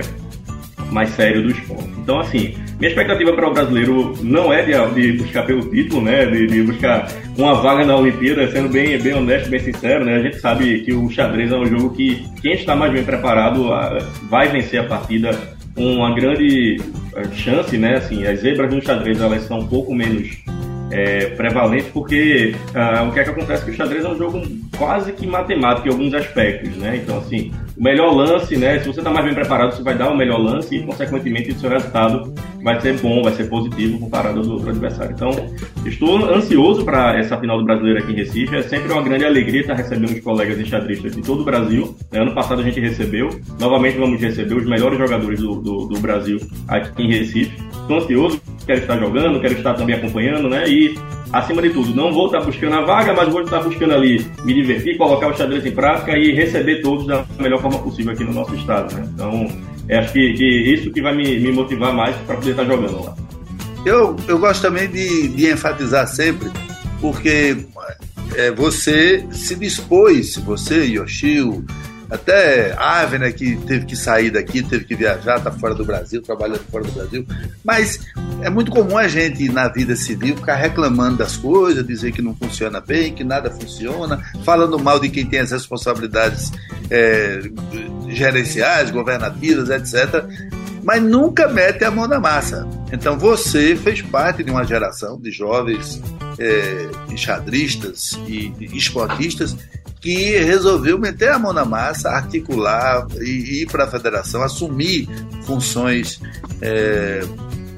mais 0.90 1.10
sério 1.10 1.44
do 1.44 1.52
esporte. 1.52 1.90
Então, 1.98 2.20
assim, 2.20 2.56
minha 2.80 2.90
expectativa 2.90 3.34
para 3.34 3.50
o 3.50 3.54
brasileiro 3.54 4.14
não 4.22 4.54
é 4.54 4.64
de, 4.64 4.94
de 4.94 5.18
buscar 5.24 5.46
pelo 5.46 5.70
título, 5.70 6.02
né? 6.04 6.26
De, 6.26 6.48
de, 6.48 6.64
buscar 6.64 7.12
uma 7.36 7.56
vaga 7.56 7.86
na 7.86 7.96
Olimpíada, 7.96 8.50
sendo 8.52 8.70
bem, 8.70 8.98
bem 9.00 9.14
honesto, 9.14 9.50
bem 9.50 9.60
sincero, 9.60 10.06
né? 10.06 10.16
A 10.16 10.22
gente 10.22 10.40
sabe 10.40 10.82
que 10.82 10.94
o 10.94 11.10
xadrez 11.10 11.52
é 11.52 11.56
um 11.56 11.66
jogo 11.66 11.96
que 11.96 12.26
quem 12.42 12.54
está 12.54 12.76
mais 12.76 12.94
bem 12.94 13.04
preparado 13.04 13.74
ah, 13.74 13.98
vai 14.30 14.50
vencer 14.50 14.80
a 14.80 14.84
partida 14.84 15.32
com 15.74 15.96
uma 15.96 16.14
grande 16.14 16.80
ah, 17.16 17.24
chance, 17.34 17.78
né? 17.78 17.96
Assim, 17.96 18.26
as 18.26 18.42
zebras 18.42 18.74
no 18.74 18.82
xadrez 18.82 19.20
elas 19.20 19.44
são 19.44 19.60
um 19.60 19.68
pouco 19.68 19.96
menos 19.96 20.38
é, 20.90 21.36
porque 21.92 22.56
ah, 22.74 23.04
o 23.04 23.12
que 23.12 23.20
é 23.20 23.24
que 23.24 23.30
acontece? 23.30 23.66
Que 23.66 23.72
o 23.72 23.74
xadrez 23.74 24.06
é 24.06 24.10
um 24.10 24.18
jogo 24.18 24.42
quase 24.78 25.12
que 25.12 25.28
matemático 25.28 25.88
em 25.88 25.92
alguns 25.92 26.14
aspectos, 26.14 26.76
né? 26.78 27.02
Então, 27.04 27.18
assim, 27.18 27.52
o 27.78 27.84
melhor 27.84 28.14
lance, 28.14 28.56
né? 28.56 28.80
Se 28.80 28.88
você 28.88 29.00
está 29.00 29.12
mais 29.12 29.26
bem 29.26 29.34
preparado, 29.34 29.76
você 29.76 29.84
vai 29.84 29.98
dar 29.98 30.10
o 30.10 30.16
melhor 30.16 30.40
lance 30.40 30.76
e, 30.76 30.84
consequentemente, 30.84 31.52
o 31.52 31.60
seu 31.60 31.70
resultado 31.70 32.34
vai 32.68 32.82
ser 32.82 33.00
bom, 33.00 33.24
vai 33.24 33.32
ser 33.32 33.46
positivo 33.46 33.98
comparado 33.98 34.40
ao 34.40 34.46
do 34.46 34.54
outro 34.56 34.70
adversário. 34.72 35.14
Então, 35.14 35.32
estou 35.86 36.18
ansioso 36.36 36.84
para 36.84 37.18
essa 37.18 37.38
final 37.38 37.60
do 37.60 37.64
Brasileiro 37.64 38.00
aqui 38.00 38.12
em 38.12 38.16
Recife. 38.16 38.54
É 38.58 38.62
sempre 38.62 38.92
uma 38.92 39.02
grande 39.02 39.24
alegria 39.24 39.62
estar 39.62 39.74
recebendo 39.74 40.10
os 40.12 40.20
colegas 40.20 40.60
enxadristas 40.60 41.16
de 41.16 41.22
todo 41.22 41.44
o 41.44 41.46
Brasil. 41.46 41.96
Ano 42.12 42.36
passado 42.36 42.60
a 42.60 42.64
gente 42.66 42.82
recebeu, 42.82 43.30
novamente 43.58 43.98
vamos 43.98 44.20
receber 44.20 44.56
os 44.56 44.68
melhores 44.68 44.98
jogadores 44.98 45.40
do, 45.40 45.62
do, 45.62 45.88
do 45.88 46.00
Brasil 46.02 46.40
aqui 46.68 47.04
em 47.04 47.10
Recife. 47.10 47.56
Estou 47.72 48.00
ansioso, 48.00 48.42
quero 48.66 48.82
estar 48.82 48.98
jogando, 48.98 49.40
quero 49.40 49.54
estar 49.54 49.74
também 49.74 49.96
acompanhando, 49.96 50.50
né? 50.50 50.68
E 50.68 50.94
acima 51.32 51.62
de 51.62 51.70
tudo, 51.70 51.96
não 51.96 52.12
vou 52.12 52.26
estar 52.26 52.42
buscando 52.42 52.76
a 52.76 52.82
vaga, 52.82 53.14
mas 53.14 53.30
vou 53.30 53.44
estar 53.44 53.62
buscando 53.62 53.94
ali 53.94 54.26
me 54.44 54.54
divertir, 54.54 54.98
colocar 54.98 55.28
o 55.28 55.38
xadrez 55.38 55.66
em 55.66 55.72
prática 55.72 56.18
e 56.18 56.34
receber 56.34 56.82
todos 56.82 57.08
da 57.08 57.26
melhor 57.40 57.62
forma 57.62 57.80
possível 57.80 58.12
aqui 58.12 58.26
no 58.26 58.34
nosso 58.34 58.54
estado. 58.56 58.94
Né? 58.94 59.10
Então, 59.14 59.48
é, 59.90 60.00
acho 60.00 60.14
que, 60.14 60.34
que, 60.34 60.46
isso 60.46 60.92
que 60.92 61.02
vai 61.02 61.16
me, 61.16 61.40
me 61.40 61.52
motivar 61.52 61.94
mais 61.94 62.16
para 62.18 62.36
poder 62.36 62.52
estar 62.52 62.66
jogando 62.66 63.04
lá. 63.04 63.16
Eu, 63.86 64.16
eu 64.28 64.38
gosto 64.38 64.62
também 64.62 64.90
de, 64.90 65.30
de 65.30 65.52
enfatizar 65.52 66.08
sempre, 66.08 66.50
porque 67.00 67.56
é, 68.36 68.52
você 68.52 69.26
se 69.32 69.56
dispôs, 69.56 70.36
você, 70.38 70.86
Yoshio, 70.86 71.66
até 72.10 72.74
Ave, 72.78 73.18
né, 73.18 73.32
que 73.32 73.58
teve 73.58 73.86
que 73.86 73.96
sair 73.96 74.32
daqui, 74.32 74.64
teve 74.64 74.86
que 74.86 74.96
viajar, 74.96 75.42
tá 75.42 75.52
fora 75.52 75.76
do 75.76 75.84
Brasil, 75.84 76.22
trabalhando 76.22 76.64
fora 76.72 76.86
do 76.86 76.92
Brasil. 76.92 77.26
Mas 77.64 78.00
é 78.42 78.50
muito 78.50 78.72
comum 78.72 78.98
a 78.98 79.08
gente, 79.08 79.50
na 79.50 79.68
vida 79.68 79.96
civil, 79.96 80.38
ficar 80.38 80.56
reclamando 80.56 81.18
das 81.18 81.36
coisas, 81.36 81.86
dizer 81.86 82.14
que 82.14 82.22
não 82.22 82.34
funciona 82.36 82.80
bem, 82.80 83.14
que 83.14 83.24
nada 83.24 83.52
funciona, 83.52 84.24
falando 84.46 84.80
mal 84.80 85.00
de 85.00 85.10
quem 85.10 85.26
tem 85.26 85.40
as 85.40 85.52
responsabilidades 85.52 86.52
é, 86.90 87.42
gerenciais, 88.08 88.90
governativas, 88.90 89.70
etc. 89.70 90.24
Mas 90.84 91.04
nunca 91.04 91.50
mete 91.50 91.84
a 91.84 91.92
mão 91.92 92.08
na 92.08 92.20
massa. 92.20 92.66
Então 92.92 93.20
você 93.20 93.76
fez 93.76 94.02
parte 94.02 94.44
de 94.44 94.52
uma 94.52 94.64
geração 94.64 95.20
de 95.20 95.30
jovens 95.30 96.02
é, 96.40 96.90
enxadristas 97.12 98.18
e 98.28 98.54
esportistas 98.74 99.58
que 100.08 100.38
resolveu 100.38 100.98
meter 100.98 101.34
a 101.34 101.38
mão 101.38 101.52
na 101.52 101.66
massa, 101.66 102.10
articular 102.10 103.06
e 103.20 103.64
ir 103.64 103.68
para 103.68 103.84
a 103.84 103.88
federação, 103.88 104.42
assumir 104.42 105.06
funções 105.44 106.22
é, 106.62 107.26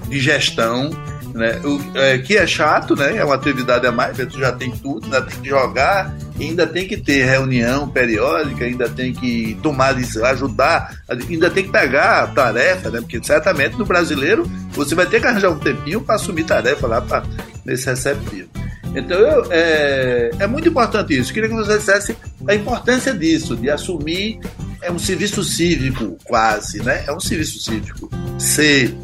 de 0.07 0.19
gestão, 0.19 0.91
né? 1.33 1.59
O, 1.63 1.97
é, 1.97 2.19
que 2.19 2.37
é 2.37 2.45
chato, 2.45 2.95
né? 2.95 3.17
É 3.17 3.25
uma 3.25 3.33
atividade 3.33 3.87
a 3.87 3.91
mais, 3.91 4.15
tu 4.15 4.37
já 4.37 4.51
tem 4.51 4.69
tudo, 4.69 5.05
ainda 5.05 5.23
tem 5.23 5.39
que 5.39 5.49
jogar, 5.49 6.15
ainda 6.39 6.67
tem 6.67 6.87
que 6.87 6.97
ter 6.97 7.25
reunião 7.25 7.89
periódica, 7.89 8.63
ainda 8.63 8.87
tem 8.87 9.11
que 9.11 9.57
tomar, 9.63 9.95
ajudar, 9.95 11.01
ainda 11.09 11.49
tem 11.49 11.63
que 11.63 11.71
pegar 11.71 12.25
a 12.25 12.27
tarefa, 12.27 12.91
né? 12.91 13.01
Porque 13.01 13.19
certamente 13.23 13.75
no 13.75 13.85
brasileiro 13.85 14.43
você 14.73 14.93
vai 14.93 15.07
ter 15.07 15.19
que 15.19 15.25
arranjar 15.25 15.49
um 15.49 15.57
tempinho 15.57 16.01
para 16.01 16.13
assumir 16.13 16.43
tarefa 16.43 16.85
lá 16.85 17.01
pra, 17.01 17.23
nesse 17.65 17.87
receptivo. 17.87 18.58
Então, 18.95 19.17
eu, 19.17 19.51
é, 19.51 20.31
é 20.39 20.47
muito 20.47 20.67
importante 20.67 21.17
isso. 21.17 21.33
Queria 21.33 21.49
que 21.49 21.55
você 21.55 21.77
dissesse 21.77 22.15
a 22.47 22.55
importância 22.55 23.13
disso, 23.13 23.55
de 23.55 23.69
assumir 23.69 24.39
é 24.81 24.91
um 24.91 24.99
serviço 24.99 25.43
cívico, 25.43 26.17
quase, 26.23 26.81
né? 26.81 27.03
É 27.05 27.11
um 27.11 27.19
serviço 27.19 27.59
cívico. 27.59 28.09
Ser 28.37 28.95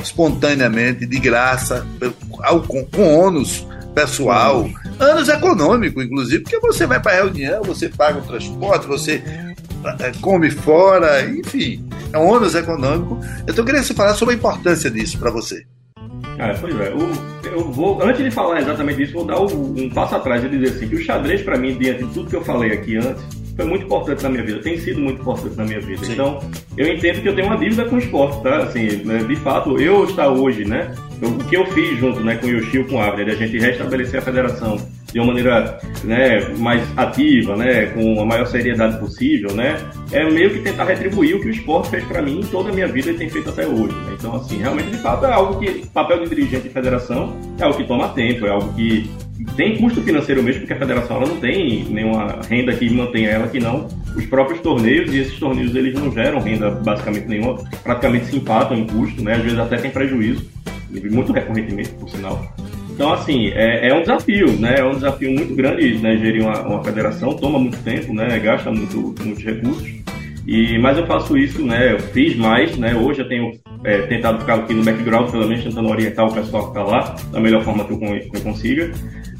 espontaneamente, 0.00 1.06
de 1.06 1.18
graça, 1.18 1.86
com, 2.68 2.84
com 2.84 3.18
ônus 3.18 3.66
pessoal, 3.94 4.68
ônus 5.00 5.28
econômico, 5.28 6.02
inclusive, 6.02 6.42
porque 6.42 6.58
você 6.60 6.86
vai 6.86 7.00
para 7.00 7.12
a 7.12 7.16
reunião, 7.16 7.62
você 7.62 7.88
paga 7.88 8.18
o 8.18 8.22
transporte, 8.22 8.86
você 8.86 9.22
é, 10.00 10.12
come 10.20 10.50
fora, 10.50 11.22
enfim, 11.28 11.86
é 12.12 12.18
um 12.18 12.28
ônus 12.28 12.54
econômico. 12.54 13.18
Então, 13.42 13.56
eu 13.56 13.64
queria 13.64 13.80
que 13.80 13.86
você 13.86 13.94
falasse 13.94 14.18
sobre 14.18 14.34
a 14.34 14.38
importância 14.38 14.90
disso 14.90 15.18
para 15.18 15.30
você. 15.30 15.64
Ah, 16.38 16.54
pois 16.60 16.78
é. 16.80 16.88
Eu, 16.88 17.33
eu 17.54 17.70
vou, 17.70 18.02
antes 18.02 18.22
de 18.22 18.30
falar 18.30 18.60
exatamente 18.60 19.02
isso, 19.02 19.12
vou 19.12 19.24
dar 19.24 19.40
um, 19.40 19.88
passo 19.90 20.16
atrás 20.16 20.44
e 20.44 20.48
dizer 20.48 20.76
assim: 20.76 20.88
que 20.88 20.96
o 20.96 21.02
xadrez, 21.02 21.42
para 21.42 21.56
mim, 21.56 21.76
diante 21.78 22.04
de 22.04 22.12
tudo 22.12 22.28
que 22.28 22.36
eu 22.36 22.42
falei 22.42 22.72
aqui 22.72 22.96
antes, 22.96 23.24
foi 23.54 23.64
muito 23.64 23.84
importante 23.84 24.22
na 24.24 24.28
minha 24.28 24.42
vida, 24.42 24.60
tem 24.60 24.76
sido 24.78 25.00
muito 25.00 25.20
importante 25.20 25.56
na 25.56 25.64
minha 25.64 25.80
vida. 25.80 26.04
Sim. 26.04 26.12
Então, 26.14 26.40
eu 26.76 26.88
entendo 26.88 27.22
que 27.22 27.28
eu 27.28 27.36
tenho 27.36 27.46
uma 27.46 27.56
dívida 27.56 27.84
com 27.84 27.94
o 27.94 27.98
esporte, 27.98 28.42
tá? 28.42 28.58
Assim, 28.58 29.04
né, 29.04 29.18
de 29.18 29.36
fato, 29.36 29.80
eu 29.80 30.04
estar 30.04 30.28
hoje, 30.28 30.64
né? 30.64 30.92
O 31.22 31.44
que 31.44 31.56
eu 31.56 31.64
fiz 31.66 31.96
junto 31.98 32.20
né, 32.20 32.36
com 32.36 32.46
o 32.46 32.50
Yoshio, 32.50 32.86
com 32.88 32.96
o 32.96 33.00
Abner, 33.00 33.28
a 33.28 33.36
gente 33.36 33.56
restabelecer 33.58 34.18
a 34.18 34.22
federação 34.22 34.76
de 35.14 35.20
uma 35.20 35.28
maneira 35.28 35.78
né, 36.02 36.40
mais 36.58 36.82
ativa, 36.98 37.56
né, 37.56 37.86
com 37.86 38.20
a 38.20 38.26
maior 38.26 38.46
seriedade 38.46 38.98
possível, 38.98 39.54
né, 39.54 39.78
é 40.10 40.28
meio 40.28 40.50
que 40.50 40.58
tentar 40.58 40.84
retribuir 40.84 41.36
o 41.36 41.40
que 41.40 41.46
o 41.46 41.50
esporte 41.50 41.88
fez 41.88 42.04
para 42.04 42.20
mim 42.20 42.40
em 42.40 42.46
toda 42.46 42.70
a 42.70 42.72
minha 42.72 42.88
vida 42.88 43.12
e 43.12 43.14
tem 43.14 43.30
feito 43.30 43.48
até 43.48 43.64
hoje. 43.64 43.94
Né? 43.94 44.16
Então, 44.18 44.34
assim, 44.34 44.58
realmente, 44.58 44.90
de 44.90 44.96
fato, 44.96 45.24
é 45.24 45.32
algo 45.32 45.60
que, 45.60 45.86
papel 45.86 46.18
de 46.18 46.28
dirigente 46.28 46.64
de 46.64 46.70
federação 46.70 47.36
é 47.60 47.62
algo 47.62 47.76
que 47.76 47.84
toma 47.84 48.08
tempo, 48.08 48.44
é 48.44 48.50
algo 48.50 48.74
que 48.74 49.08
tem 49.56 49.76
custo 49.76 50.02
financeiro 50.02 50.42
mesmo, 50.42 50.62
porque 50.62 50.72
a 50.72 50.78
federação 50.78 51.18
ela 51.18 51.26
não 51.26 51.36
tem 51.36 51.84
nenhuma 51.84 52.40
renda 52.48 52.72
que 52.72 52.90
mantenha 52.90 53.30
ela 53.30 53.46
que 53.46 53.60
não 53.60 53.86
os 54.16 54.26
próprios 54.26 54.60
torneios, 54.62 55.14
e 55.14 55.18
esses 55.20 55.38
torneios 55.38 55.76
eles 55.76 55.94
não 55.94 56.10
geram 56.10 56.40
renda 56.40 56.72
basicamente 56.72 57.28
nenhuma, 57.28 57.58
praticamente 57.84 58.26
se 58.26 58.36
empatam 58.36 58.76
em 58.76 58.86
custo, 58.86 59.22
né? 59.22 59.34
Às 59.34 59.42
vezes 59.42 59.58
até 59.60 59.76
tem 59.76 59.92
prejuízo, 59.92 60.44
muito 60.90 61.32
recorrentemente, 61.32 61.90
por 61.90 62.08
sinal. 62.08 62.52
Então, 62.94 63.12
assim, 63.12 63.48
é, 63.48 63.88
é, 63.88 63.94
um 63.94 64.00
desafio, 64.00 64.52
né? 64.52 64.76
É 64.78 64.84
um 64.84 64.94
desafio 64.94 65.32
muito 65.32 65.52
grande 65.54 65.98
né, 65.98 66.16
gerir 66.16 66.42
uma, 66.42 66.60
uma 66.60 66.84
federação, 66.84 67.34
toma 67.34 67.58
muito 67.58 67.76
tempo, 67.82 68.14
né? 68.14 68.38
Gasta 68.38 68.70
muito, 68.70 69.14
muitos 69.20 69.42
recursos. 69.42 69.92
E, 70.46 70.78
mas 70.78 70.96
eu 70.96 71.04
faço 71.04 71.36
isso, 71.36 71.64
né? 71.64 71.92
Eu 71.92 71.98
fiz 71.98 72.36
mais, 72.36 72.76
né? 72.78 72.94
Hoje 72.94 73.22
eu 73.22 73.28
tenho 73.28 73.50
é, 73.82 74.02
tentado 74.02 74.38
ficar 74.38 74.54
aqui 74.54 74.74
no 74.74 74.84
background, 74.84 75.28
pelo 75.28 75.48
menos 75.48 75.64
tentando 75.64 75.88
orientar 75.88 76.24
o 76.24 76.32
pessoal 76.32 76.64
que 76.64 76.68
está 76.78 76.84
lá 76.84 77.16
da 77.32 77.40
melhor 77.40 77.64
forma 77.64 77.84
que 77.84 77.92
eu, 77.92 77.98
que 77.98 78.36
eu 78.36 78.40
consiga. 78.40 78.92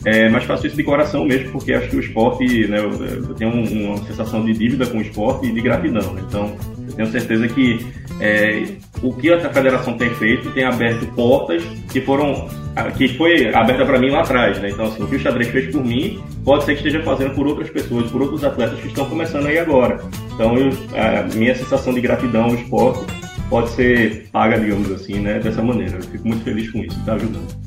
É, 0.04 0.28
mas 0.28 0.44
faço 0.44 0.66
isso 0.66 0.76
de 0.76 0.82
coração 0.82 1.24
mesmo, 1.24 1.52
porque 1.52 1.72
acho 1.72 1.88
que 1.88 1.96
o 1.96 2.00
esporte, 2.00 2.66
né, 2.66 2.78
eu, 2.78 2.90
eu 2.92 3.34
tenho 3.34 3.52
um, 3.52 3.86
uma 3.86 3.96
sensação 3.98 4.44
de 4.44 4.52
dívida 4.52 4.84
com 4.86 4.98
o 4.98 5.00
esporte 5.00 5.46
e 5.46 5.52
de 5.52 5.60
gratidão. 5.60 6.12
Né? 6.12 6.22
Então, 6.28 6.56
eu 6.88 6.94
tenho 6.94 7.08
certeza 7.08 7.46
que 7.46 7.86
é, 8.20 8.64
o 9.00 9.12
que 9.14 9.32
a 9.32 9.38
federação 9.50 9.96
tem 9.96 10.10
feito 10.10 10.50
tem 10.50 10.64
aberto 10.64 11.06
portas 11.14 11.62
que 11.90 12.00
foram 12.00 12.48
que 12.96 13.08
foi 13.16 13.54
aberta 13.54 13.84
para 13.86 13.98
mim 13.98 14.10
lá 14.10 14.20
atrás, 14.20 14.58
né? 14.60 14.70
Então, 14.70 14.86
assim, 14.86 15.02
o 15.02 15.06
que 15.06 15.16
o 15.16 15.20
xadrez 15.20 15.48
fez 15.48 15.72
por 15.72 15.84
mim, 15.84 16.22
pode 16.44 16.64
ser 16.64 16.72
que 16.72 16.86
esteja 16.86 17.02
fazendo 17.04 17.34
por 17.34 17.46
outras 17.46 17.70
pessoas, 17.70 18.10
por 18.10 18.22
outros 18.22 18.42
atletas 18.42 18.80
que 18.80 18.88
estão 18.88 19.08
começando 19.08 19.46
aí 19.46 19.58
agora. 19.58 20.00
Então, 20.34 20.56
eu, 20.56 20.70
a 20.96 21.22
minha 21.34 21.54
sensação 21.54 21.94
de 21.94 22.00
gratidão 22.00 22.44
ao 22.44 22.54
esporte 22.54 23.04
pode 23.48 23.70
ser 23.70 24.28
paga, 24.32 24.58
digamos 24.58 24.90
assim, 24.90 25.20
né? 25.20 25.38
Dessa 25.38 25.62
maneira. 25.62 25.96
Eu 25.96 26.02
fico 26.02 26.26
muito 26.26 26.42
feliz 26.42 26.70
com 26.70 26.78
isso, 26.78 26.98
está 26.98 27.14
ajudando. 27.14 27.64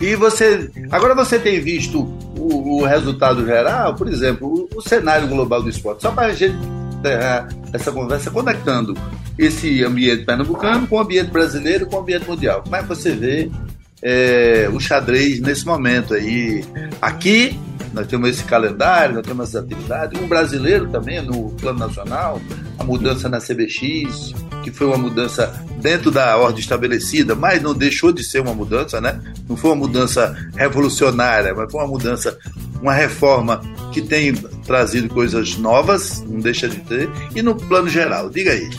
E 0.00 0.16
você. 0.16 0.70
Agora 0.90 1.14
você 1.14 1.38
tem 1.38 1.60
visto 1.60 2.00
o, 2.36 2.80
o 2.80 2.84
resultado 2.84 3.46
geral, 3.46 3.94
por 3.94 4.08
exemplo, 4.08 4.68
o, 4.74 4.78
o, 4.78 4.82
cenário 4.82 5.28
global 5.28 5.62
do 5.62 5.70
esporte. 5.70 6.02
Só 6.02 6.10
para 6.10 6.26
a 6.26 6.32
gente 6.32 6.56
terrar 7.02 7.48
essa 7.72 7.92
conversa 7.92 8.30
conectando 8.30 8.96
esse 9.38 9.82
ambiente 9.84 10.24
pernambucano 10.24 10.86
com 10.86 10.96
o 10.96 11.00
ambiente 11.00 11.30
brasileiro 11.30 11.86
com 11.86 11.96
o 11.96 12.00
ambiente 12.00 12.28
mundial. 12.28 12.62
Como 12.62 12.76
é 12.76 12.82
que 12.82 12.88
você 12.88 13.12
vê 13.12 13.50
é, 14.02 14.68
o 14.72 14.80
xadrez 14.80 15.40
nesse 15.40 15.64
momento 15.64 16.14
aí? 16.14 16.64
Aqui 17.00 17.58
nós 17.92 18.06
temos 18.06 18.30
esse 18.30 18.44
calendário, 18.44 19.14
nós 19.14 19.26
temos 19.26 19.48
essas 19.48 19.64
atividades. 19.64 20.20
O 20.20 20.26
brasileiro 20.26 20.88
também, 20.88 21.20
no 21.20 21.50
plano 21.50 21.78
nacional, 21.78 22.40
a 22.78 22.84
mudança 22.84 23.28
na 23.28 23.38
CBX, 23.38 24.34
que 24.62 24.70
foi 24.70 24.86
uma 24.86 24.96
mudança 24.96 25.52
dentro 25.80 26.10
da 26.10 26.36
ordem 26.36 26.60
estabelecida, 26.60 27.34
mas 27.34 27.60
não 27.60 27.74
deixou 27.74 28.10
de 28.10 28.24
ser 28.24 28.40
uma 28.40 28.54
mudança, 28.54 29.00
né? 29.00 29.20
Não 29.48 29.56
foi 29.56 29.70
uma 29.70 29.86
mudança 29.86 30.34
revolucionária, 30.56 31.54
mas 31.54 31.70
foi 31.70 31.80
uma 31.82 31.88
mudança, 31.88 32.38
uma 32.80 32.94
reforma 32.94 33.60
que 33.92 34.00
tem 34.00 34.32
trazido 34.64 35.08
coisas 35.08 35.56
novas, 35.58 36.24
não 36.26 36.40
deixa 36.40 36.68
de 36.68 36.78
ter. 36.80 37.10
E 37.34 37.42
no 37.42 37.54
plano 37.54 37.88
geral, 37.88 38.30
diga 38.30 38.52
aí. 38.52 38.70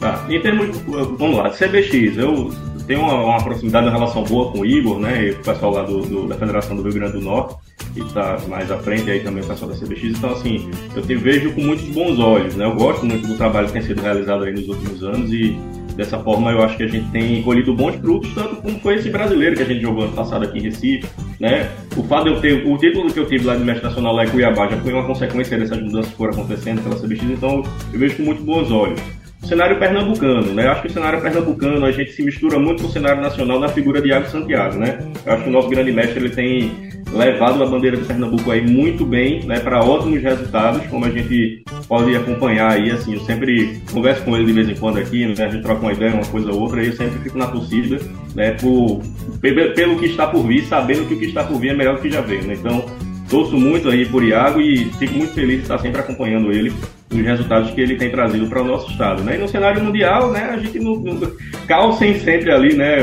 Tá. 0.00 0.26
Em 0.28 0.40
termos, 0.40 0.76
vamos 1.16 1.36
lá, 1.36 1.50
CBX, 1.50 2.18
eu 2.18 2.52
tenho 2.92 3.00
uma, 3.00 3.14
uma, 3.14 3.42
proximidade, 3.42 3.86
uma 3.86 3.92
relação 3.92 4.22
boa 4.22 4.52
com 4.52 4.60
o 4.60 4.66
Igor, 4.66 4.98
né? 4.98 5.28
E 5.28 5.30
o 5.30 5.38
pessoal 5.38 5.72
lá 5.72 5.82
do, 5.82 6.02
do, 6.02 6.28
da 6.28 6.34
Federação 6.34 6.76
do 6.76 6.82
Rio 6.82 6.92
Grande 6.92 7.14
do 7.14 7.22
Norte, 7.22 7.56
que 7.94 8.00
está 8.00 8.38
mais 8.48 8.70
à 8.70 8.76
frente 8.78 9.10
aí 9.10 9.20
também 9.20 9.42
o 9.42 9.46
pessoal 9.46 9.70
da 9.70 9.76
CBX. 9.76 10.18
Então, 10.18 10.32
assim, 10.32 10.70
eu 10.94 11.00
te 11.00 11.14
vejo 11.14 11.52
com 11.52 11.62
muitos 11.62 11.86
bons 11.86 12.18
olhos, 12.18 12.54
né? 12.54 12.66
Eu 12.66 12.74
gosto 12.74 13.06
muito 13.06 13.26
do 13.26 13.34
trabalho 13.34 13.68
que 13.68 13.72
tem 13.72 13.82
sido 13.82 14.02
realizado 14.02 14.44
aí 14.44 14.52
nos 14.52 14.68
últimos 14.68 15.02
anos 15.02 15.32
e 15.32 15.56
dessa 15.96 16.18
forma 16.18 16.50
eu 16.50 16.62
acho 16.62 16.76
que 16.76 16.82
a 16.84 16.88
gente 16.88 17.10
tem 17.10 17.42
colhido 17.42 17.74
bons 17.74 17.96
frutos, 17.96 18.32
tanto 18.34 18.56
como 18.56 18.78
foi 18.80 18.94
esse 18.96 19.10
brasileiro 19.10 19.56
que 19.56 19.62
a 19.62 19.66
gente 19.66 19.80
jogou 19.80 20.04
ano 20.04 20.12
passado 20.12 20.44
aqui 20.44 20.58
em 20.58 20.62
Recife, 20.62 21.06
né? 21.40 21.70
O 21.96 22.02
fato 22.02 22.24
de 22.24 22.30
eu 22.30 22.40
ter, 22.40 22.66
o 22.66 22.76
título 22.76 23.12
que 23.12 23.20
eu 23.20 23.26
tive 23.26 23.46
lá 23.46 23.56
de 23.56 23.64
mestre 23.64 23.86
nacional 23.86 24.14
lá 24.14 24.24
em 24.24 24.28
Cuiabá 24.28 24.68
já 24.68 24.76
foi 24.78 24.92
uma 24.92 25.06
consequência 25.06 25.58
dessas 25.58 25.80
mudanças 25.80 26.10
que 26.10 26.16
foram 26.16 26.32
acontecendo 26.32 26.82
pela 26.82 26.96
CBX, 26.96 27.22
então 27.24 27.62
eu 27.92 27.98
vejo 27.98 28.16
com 28.16 28.22
muito 28.22 28.42
bons 28.42 28.70
olhos 28.70 29.00
cenário 29.46 29.78
pernambucano, 29.78 30.54
né? 30.54 30.68
Acho 30.68 30.82
que 30.82 30.88
o 30.88 30.92
cenário 30.92 31.20
pernambucano 31.20 31.84
a 31.84 31.92
gente 31.92 32.12
se 32.12 32.22
mistura 32.22 32.58
muito 32.58 32.82
com 32.82 32.88
o 32.88 32.92
cenário 32.92 33.20
nacional 33.20 33.58
na 33.60 33.68
figura 33.68 34.00
de 34.00 34.08
Iago 34.08 34.28
Santiago, 34.28 34.78
né? 34.78 34.98
Acho 35.26 35.42
que 35.42 35.48
o 35.48 35.52
nosso 35.52 35.68
grande 35.68 35.92
mestre 35.92 36.20
ele 36.20 36.30
tem 36.30 36.92
levado 37.12 37.62
a 37.62 37.66
bandeira 37.66 37.96
de 37.96 38.04
Pernambuco 38.04 38.50
aí 38.50 38.62
muito 38.62 39.04
bem, 39.04 39.44
né? 39.44 39.60
Para 39.60 39.84
ótimos 39.84 40.22
resultados, 40.22 40.86
como 40.86 41.04
a 41.04 41.10
gente 41.10 41.62
pode 41.86 42.14
acompanhar 42.16 42.72
aí, 42.72 42.90
assim, 42.90 43.14
eu 43.14 43.20
sempre 43.20 43.80
converso 43.92 44.22
com 44.24 44.36
ele 44.36 44.46
de 44.46 44.52
vez 44.52 44.68
em 44.68 44.74
quando 44.74 44.98
aqui, 44.98 45.26
né? 45.26 45.44
A 45.44 45.50
gente 45.50 45.62
troca 45.62 45.82
uma 45.82 45.92
ideia, 45.92 46.14
uma 46.14 46.24
coisa 46.24 46.50
ou 46.50 46.60
outra, 46.60 46.82
e 46.82 46.86
eu 46.86 46.92
sempre 46.94 47.18
fico 47.18 47.36
na 47.36 47.46
torcida, 47.46 47.98
né? 48.34 48.52
Por, 48.52 49.02
pelo 49.40 49.98
que 49.98 50.06
está 50.06 50.26
por 50.26 50.46
vir, 50.46 50.64
sabendo 50.64 51.06
que 51.06 51.14
o 51.14 51.18
que 51.18 51.26
está 51.26 51.44
por 51.44 51.58
vir 51.58 51.70
é 51.70 51.74
melhor 51.74 51.96
do 51.96 52.00
que 52.00 52.10
já 52.10 52.20
veio, 52.20 52.44
né? 52.44 52.54
Então, 52.54 52.84
torço 53.28 53.56
muito 53.56 53.88
aí 53.88 54.06
por 54.06 54.22
Iago 54.22 54.60
e 54.60 54.86
fico 54.98 55.14
muito 55.14 55.34
feliz 55.34 55.56
de 55.56 55.62
estar 55.62 55.78
sempre 55.78 56.00
acompanhando 56.00 56.50
ele 56.50 56.72
os 57.12 57.24
resultados 57.24 57.70
que 57.70 57.80
ele 57.80 57.96
tem 57.96 58.10
trazido 58.10 58.46
para 58.46 58.62
o 58.62 58.64
nosso 58.64 58.90
estado. 58.90 59.22
Né? 59.22 59.36
E 59.36 59.38
no 59.38 59.48
cenário 59.48 59.82
mundial, 59.82 60.30
né, 60.30 60.50
a 60.52 60.56
gente 60.56 60.78
não, 60.78 60.96
não 60.96 61.92
sempre 61.92 62.50
ali, 62.50 62.74
né, 62.74 62.98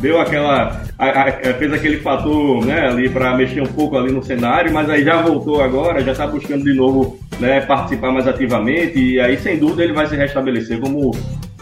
deu 0.00 0.20
aquela 0.20 0.82
a, 0.98 1.28
a, 1.28 1.32
fez 1.54 1.72
aquele 1.72 1.98
fator, 1.98 2.64
né, 2.64 2.88
ali 2.88 3.08
para 3.08 3.36
mexer 3.36 3.62
um 3.62 3.66
pouco 3.66 3.96
ali 3.96 4.12
no 4.12 4.22
cenário, 4.22 4.72
mas 4.72 4.88
aí 4.90 5.02
já 5.02 5.22
voltou 5.22 5.62
agora, 5.62 6.02
já 6.02 6.12
está 6.12 6.26
buscando 6.26 6.64
de 6.64 6.74
novo, 6.74 7.18
né, 7.38 7.60
participar 7.62 8.12
mais 8.12 8.26
ativamente 8.26 8.98
e 8.98 9.18
aí 9.18 9.38
sem 9.38 9.58
dúvida 9.58 9.84
ele 9.84 9.92
vai 9.92 10.06
se 10.06 10.16
restabelecer 10.16 10.78
como 10.78 11.12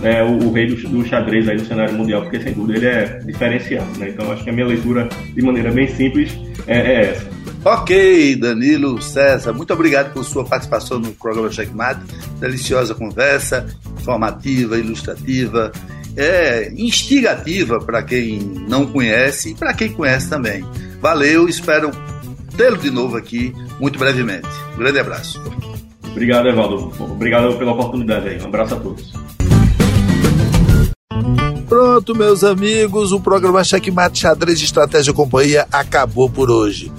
né, 0.01 0.23
o, 0.23 0.49
o, 0.49 0.53
rei 0.53 0.67
do, 0.67 0.77
do, 0.89 1.07
xadrez 1.07 1.49
aí 1.49 1.57
no 1.57 1.65
cenário 1.65 1.95
mundial, 1.95 2.23
porque 2.23 2.41
sem 2.41 2.53
dúvida 2.53 2.79
ele 2.79 2.87
é 2.87 3.19
diferenciado, 3.25 3.99
né? 3.99 4.11
Então 4.11 4.31
acho 4.33 4.45
que 4.45 4.51
a 4.51 4.53
minha 4.53 4.67
leitura 4.67 5.09
de 5.35 5.43
maneira 5.43 5.71
bem 5.71 5.89
simples 5.89 6.39
é, 6.67 6.79
é 6.79 7.01
essa. 7.11 7.27
Ok, 7.71 8.37
Danilo 8.37 9.01
César, 9.03 9.53
muito 9.53 9.75
obrigado 9.75 10.15
por 10.15 10.25
sua 10.25 10.43
participação 10.43 10.99
no 10.99 11.13
programa 11.13 11.53
Checkmate. 11.53 12.01
Deliciosa 12.41 12.95
conversa, 12.95 13.67
informativa, 14.01 14.79
ilustrativa, 14.79 15.71
é, 16.17 16.73
instigativa 16.75 17.79
para 17.79 18.03
quem 18.03 18.39
não 18.67 18.87
conhece 18.87 19.51
e 19.51 19.55
para 19.55 19.75
quem 19.75 19.93
conhece 19.93 20.31
também. 20.31 20.65
Valeu, 21.03 21.47
espero 21.47 21.91
tê-lo 22.57 22.79
de 22.79 22.91
novo 22.91 23.19
aqui 23.19 23.53
muito 23.79 23.99
brevemente. 23.99 24.49
Um 24.75 24.79
grande 24.79 25.01
abraço. 25.01 25.39
Obrigado, 26.11 26.49
Evaldo. 26.49 26.91
Obrigado 26.99 27.59
pela 27.59 27.73
oportunidade 27.73 28.31
aí. 28.31 28.41
Um 28.41 28.47
abraço 28.47 28.77
a 28.77 28.81
todos. 28.81 29.13
Pronto, 31.69 32.15
meus 32.15 32.43
amigos, 32.43 33.13
o 33.13 33.21
programa 33.21 33.63
Checkmate 33.63 34.21
Xadrez 34.21 34.59
de 34.59 34.65
Estratégia 34.65 35.13
Companhia 35.13 35.67
acabou 35.71 36.31
por 36.31 36.51
hoje. 36.51 36.91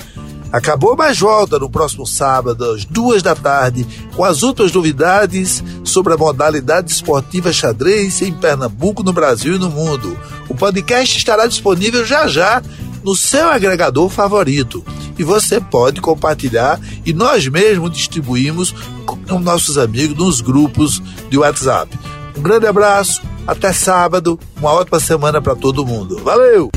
Acabou, 0.51 0.95
mas 0.97 1.19
volta 1.19 1.59
no 1.59 1.69
próximo 1.69 2.07
sábado, 2.07 2.71
às 2.71 2.83
duas 2.83 3.21
da 3.21 3.35
tarde, 3.35 3.85
com 4.15 4.23
as 4.23 4.41
últimas 4.41 4.71
novidades 4.71 5.63
sobre 5.83 6.13
a 6.13 6.17
modalidade 6.17 6.91
esportiva 6.91 7.53
xadrez 7.53 8.21
em 8.21 8.33
Pernambuco, 8.33 9.03
no 9.03 9.13
Brasil 9.13 9.55
e 9.55 9.59
no 9.59 9.69
mundo. 9.69 10.17
O 10.49 10.55
podcast 10.55 11.15
estará 11.15 11.45
disponível 11.45 12.03
já 12.03 12.27
já 12.27 12.63
no 13.03 13.15
seu 13.15 13.47
agregador 13.49 14.09
favorito. 14.09 14.83
E 15.17 15.23
você 15.23 15.59
pode 15.59 16.01
compartilhar 16.01 16.79
e 17.05 17.13
nós 17.13 17.47
mesmos 17.47 17.91
distribuímos 17.91 18.73
com 19.05 19.39
nossos 19.39 19.77
amigos 19.77 20.17
nos 20.17 20.41
grupos 20.41 21.01
de 21.29 21.38
WhatsApp. 21.38 21.95
Um 22.35 22.41
grande 22.41 22.65
abraço, 22.65 23.21
até 23.45 23.71
sábado, 23.71 24.39
uma 24.57 24.71
ótima 24.71 24.99
semana 24.99 25.41
para 25.41 25.55
todo 25.55 25.85
mundo. 25.85 26.17
Valeu! 26.23 26.69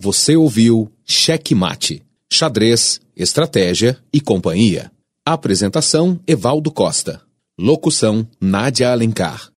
Você 0.00 0.36
ouviu 0.36 0.92
Cheque 1.10 1.54
Mate, 1.54 2.02
Xadrez, 2.30 3.00
Estratégia 3.16 3.96
e 4.12 4.20
Companhia. 4.20 4.92
Apresentação 5.24 6.20
Evaldo 6.26 6.70
Costa. 6.70 7.22
Locução 7.58 8.28
Nádia 8.38 8.92
Alencar. 8.92 9.50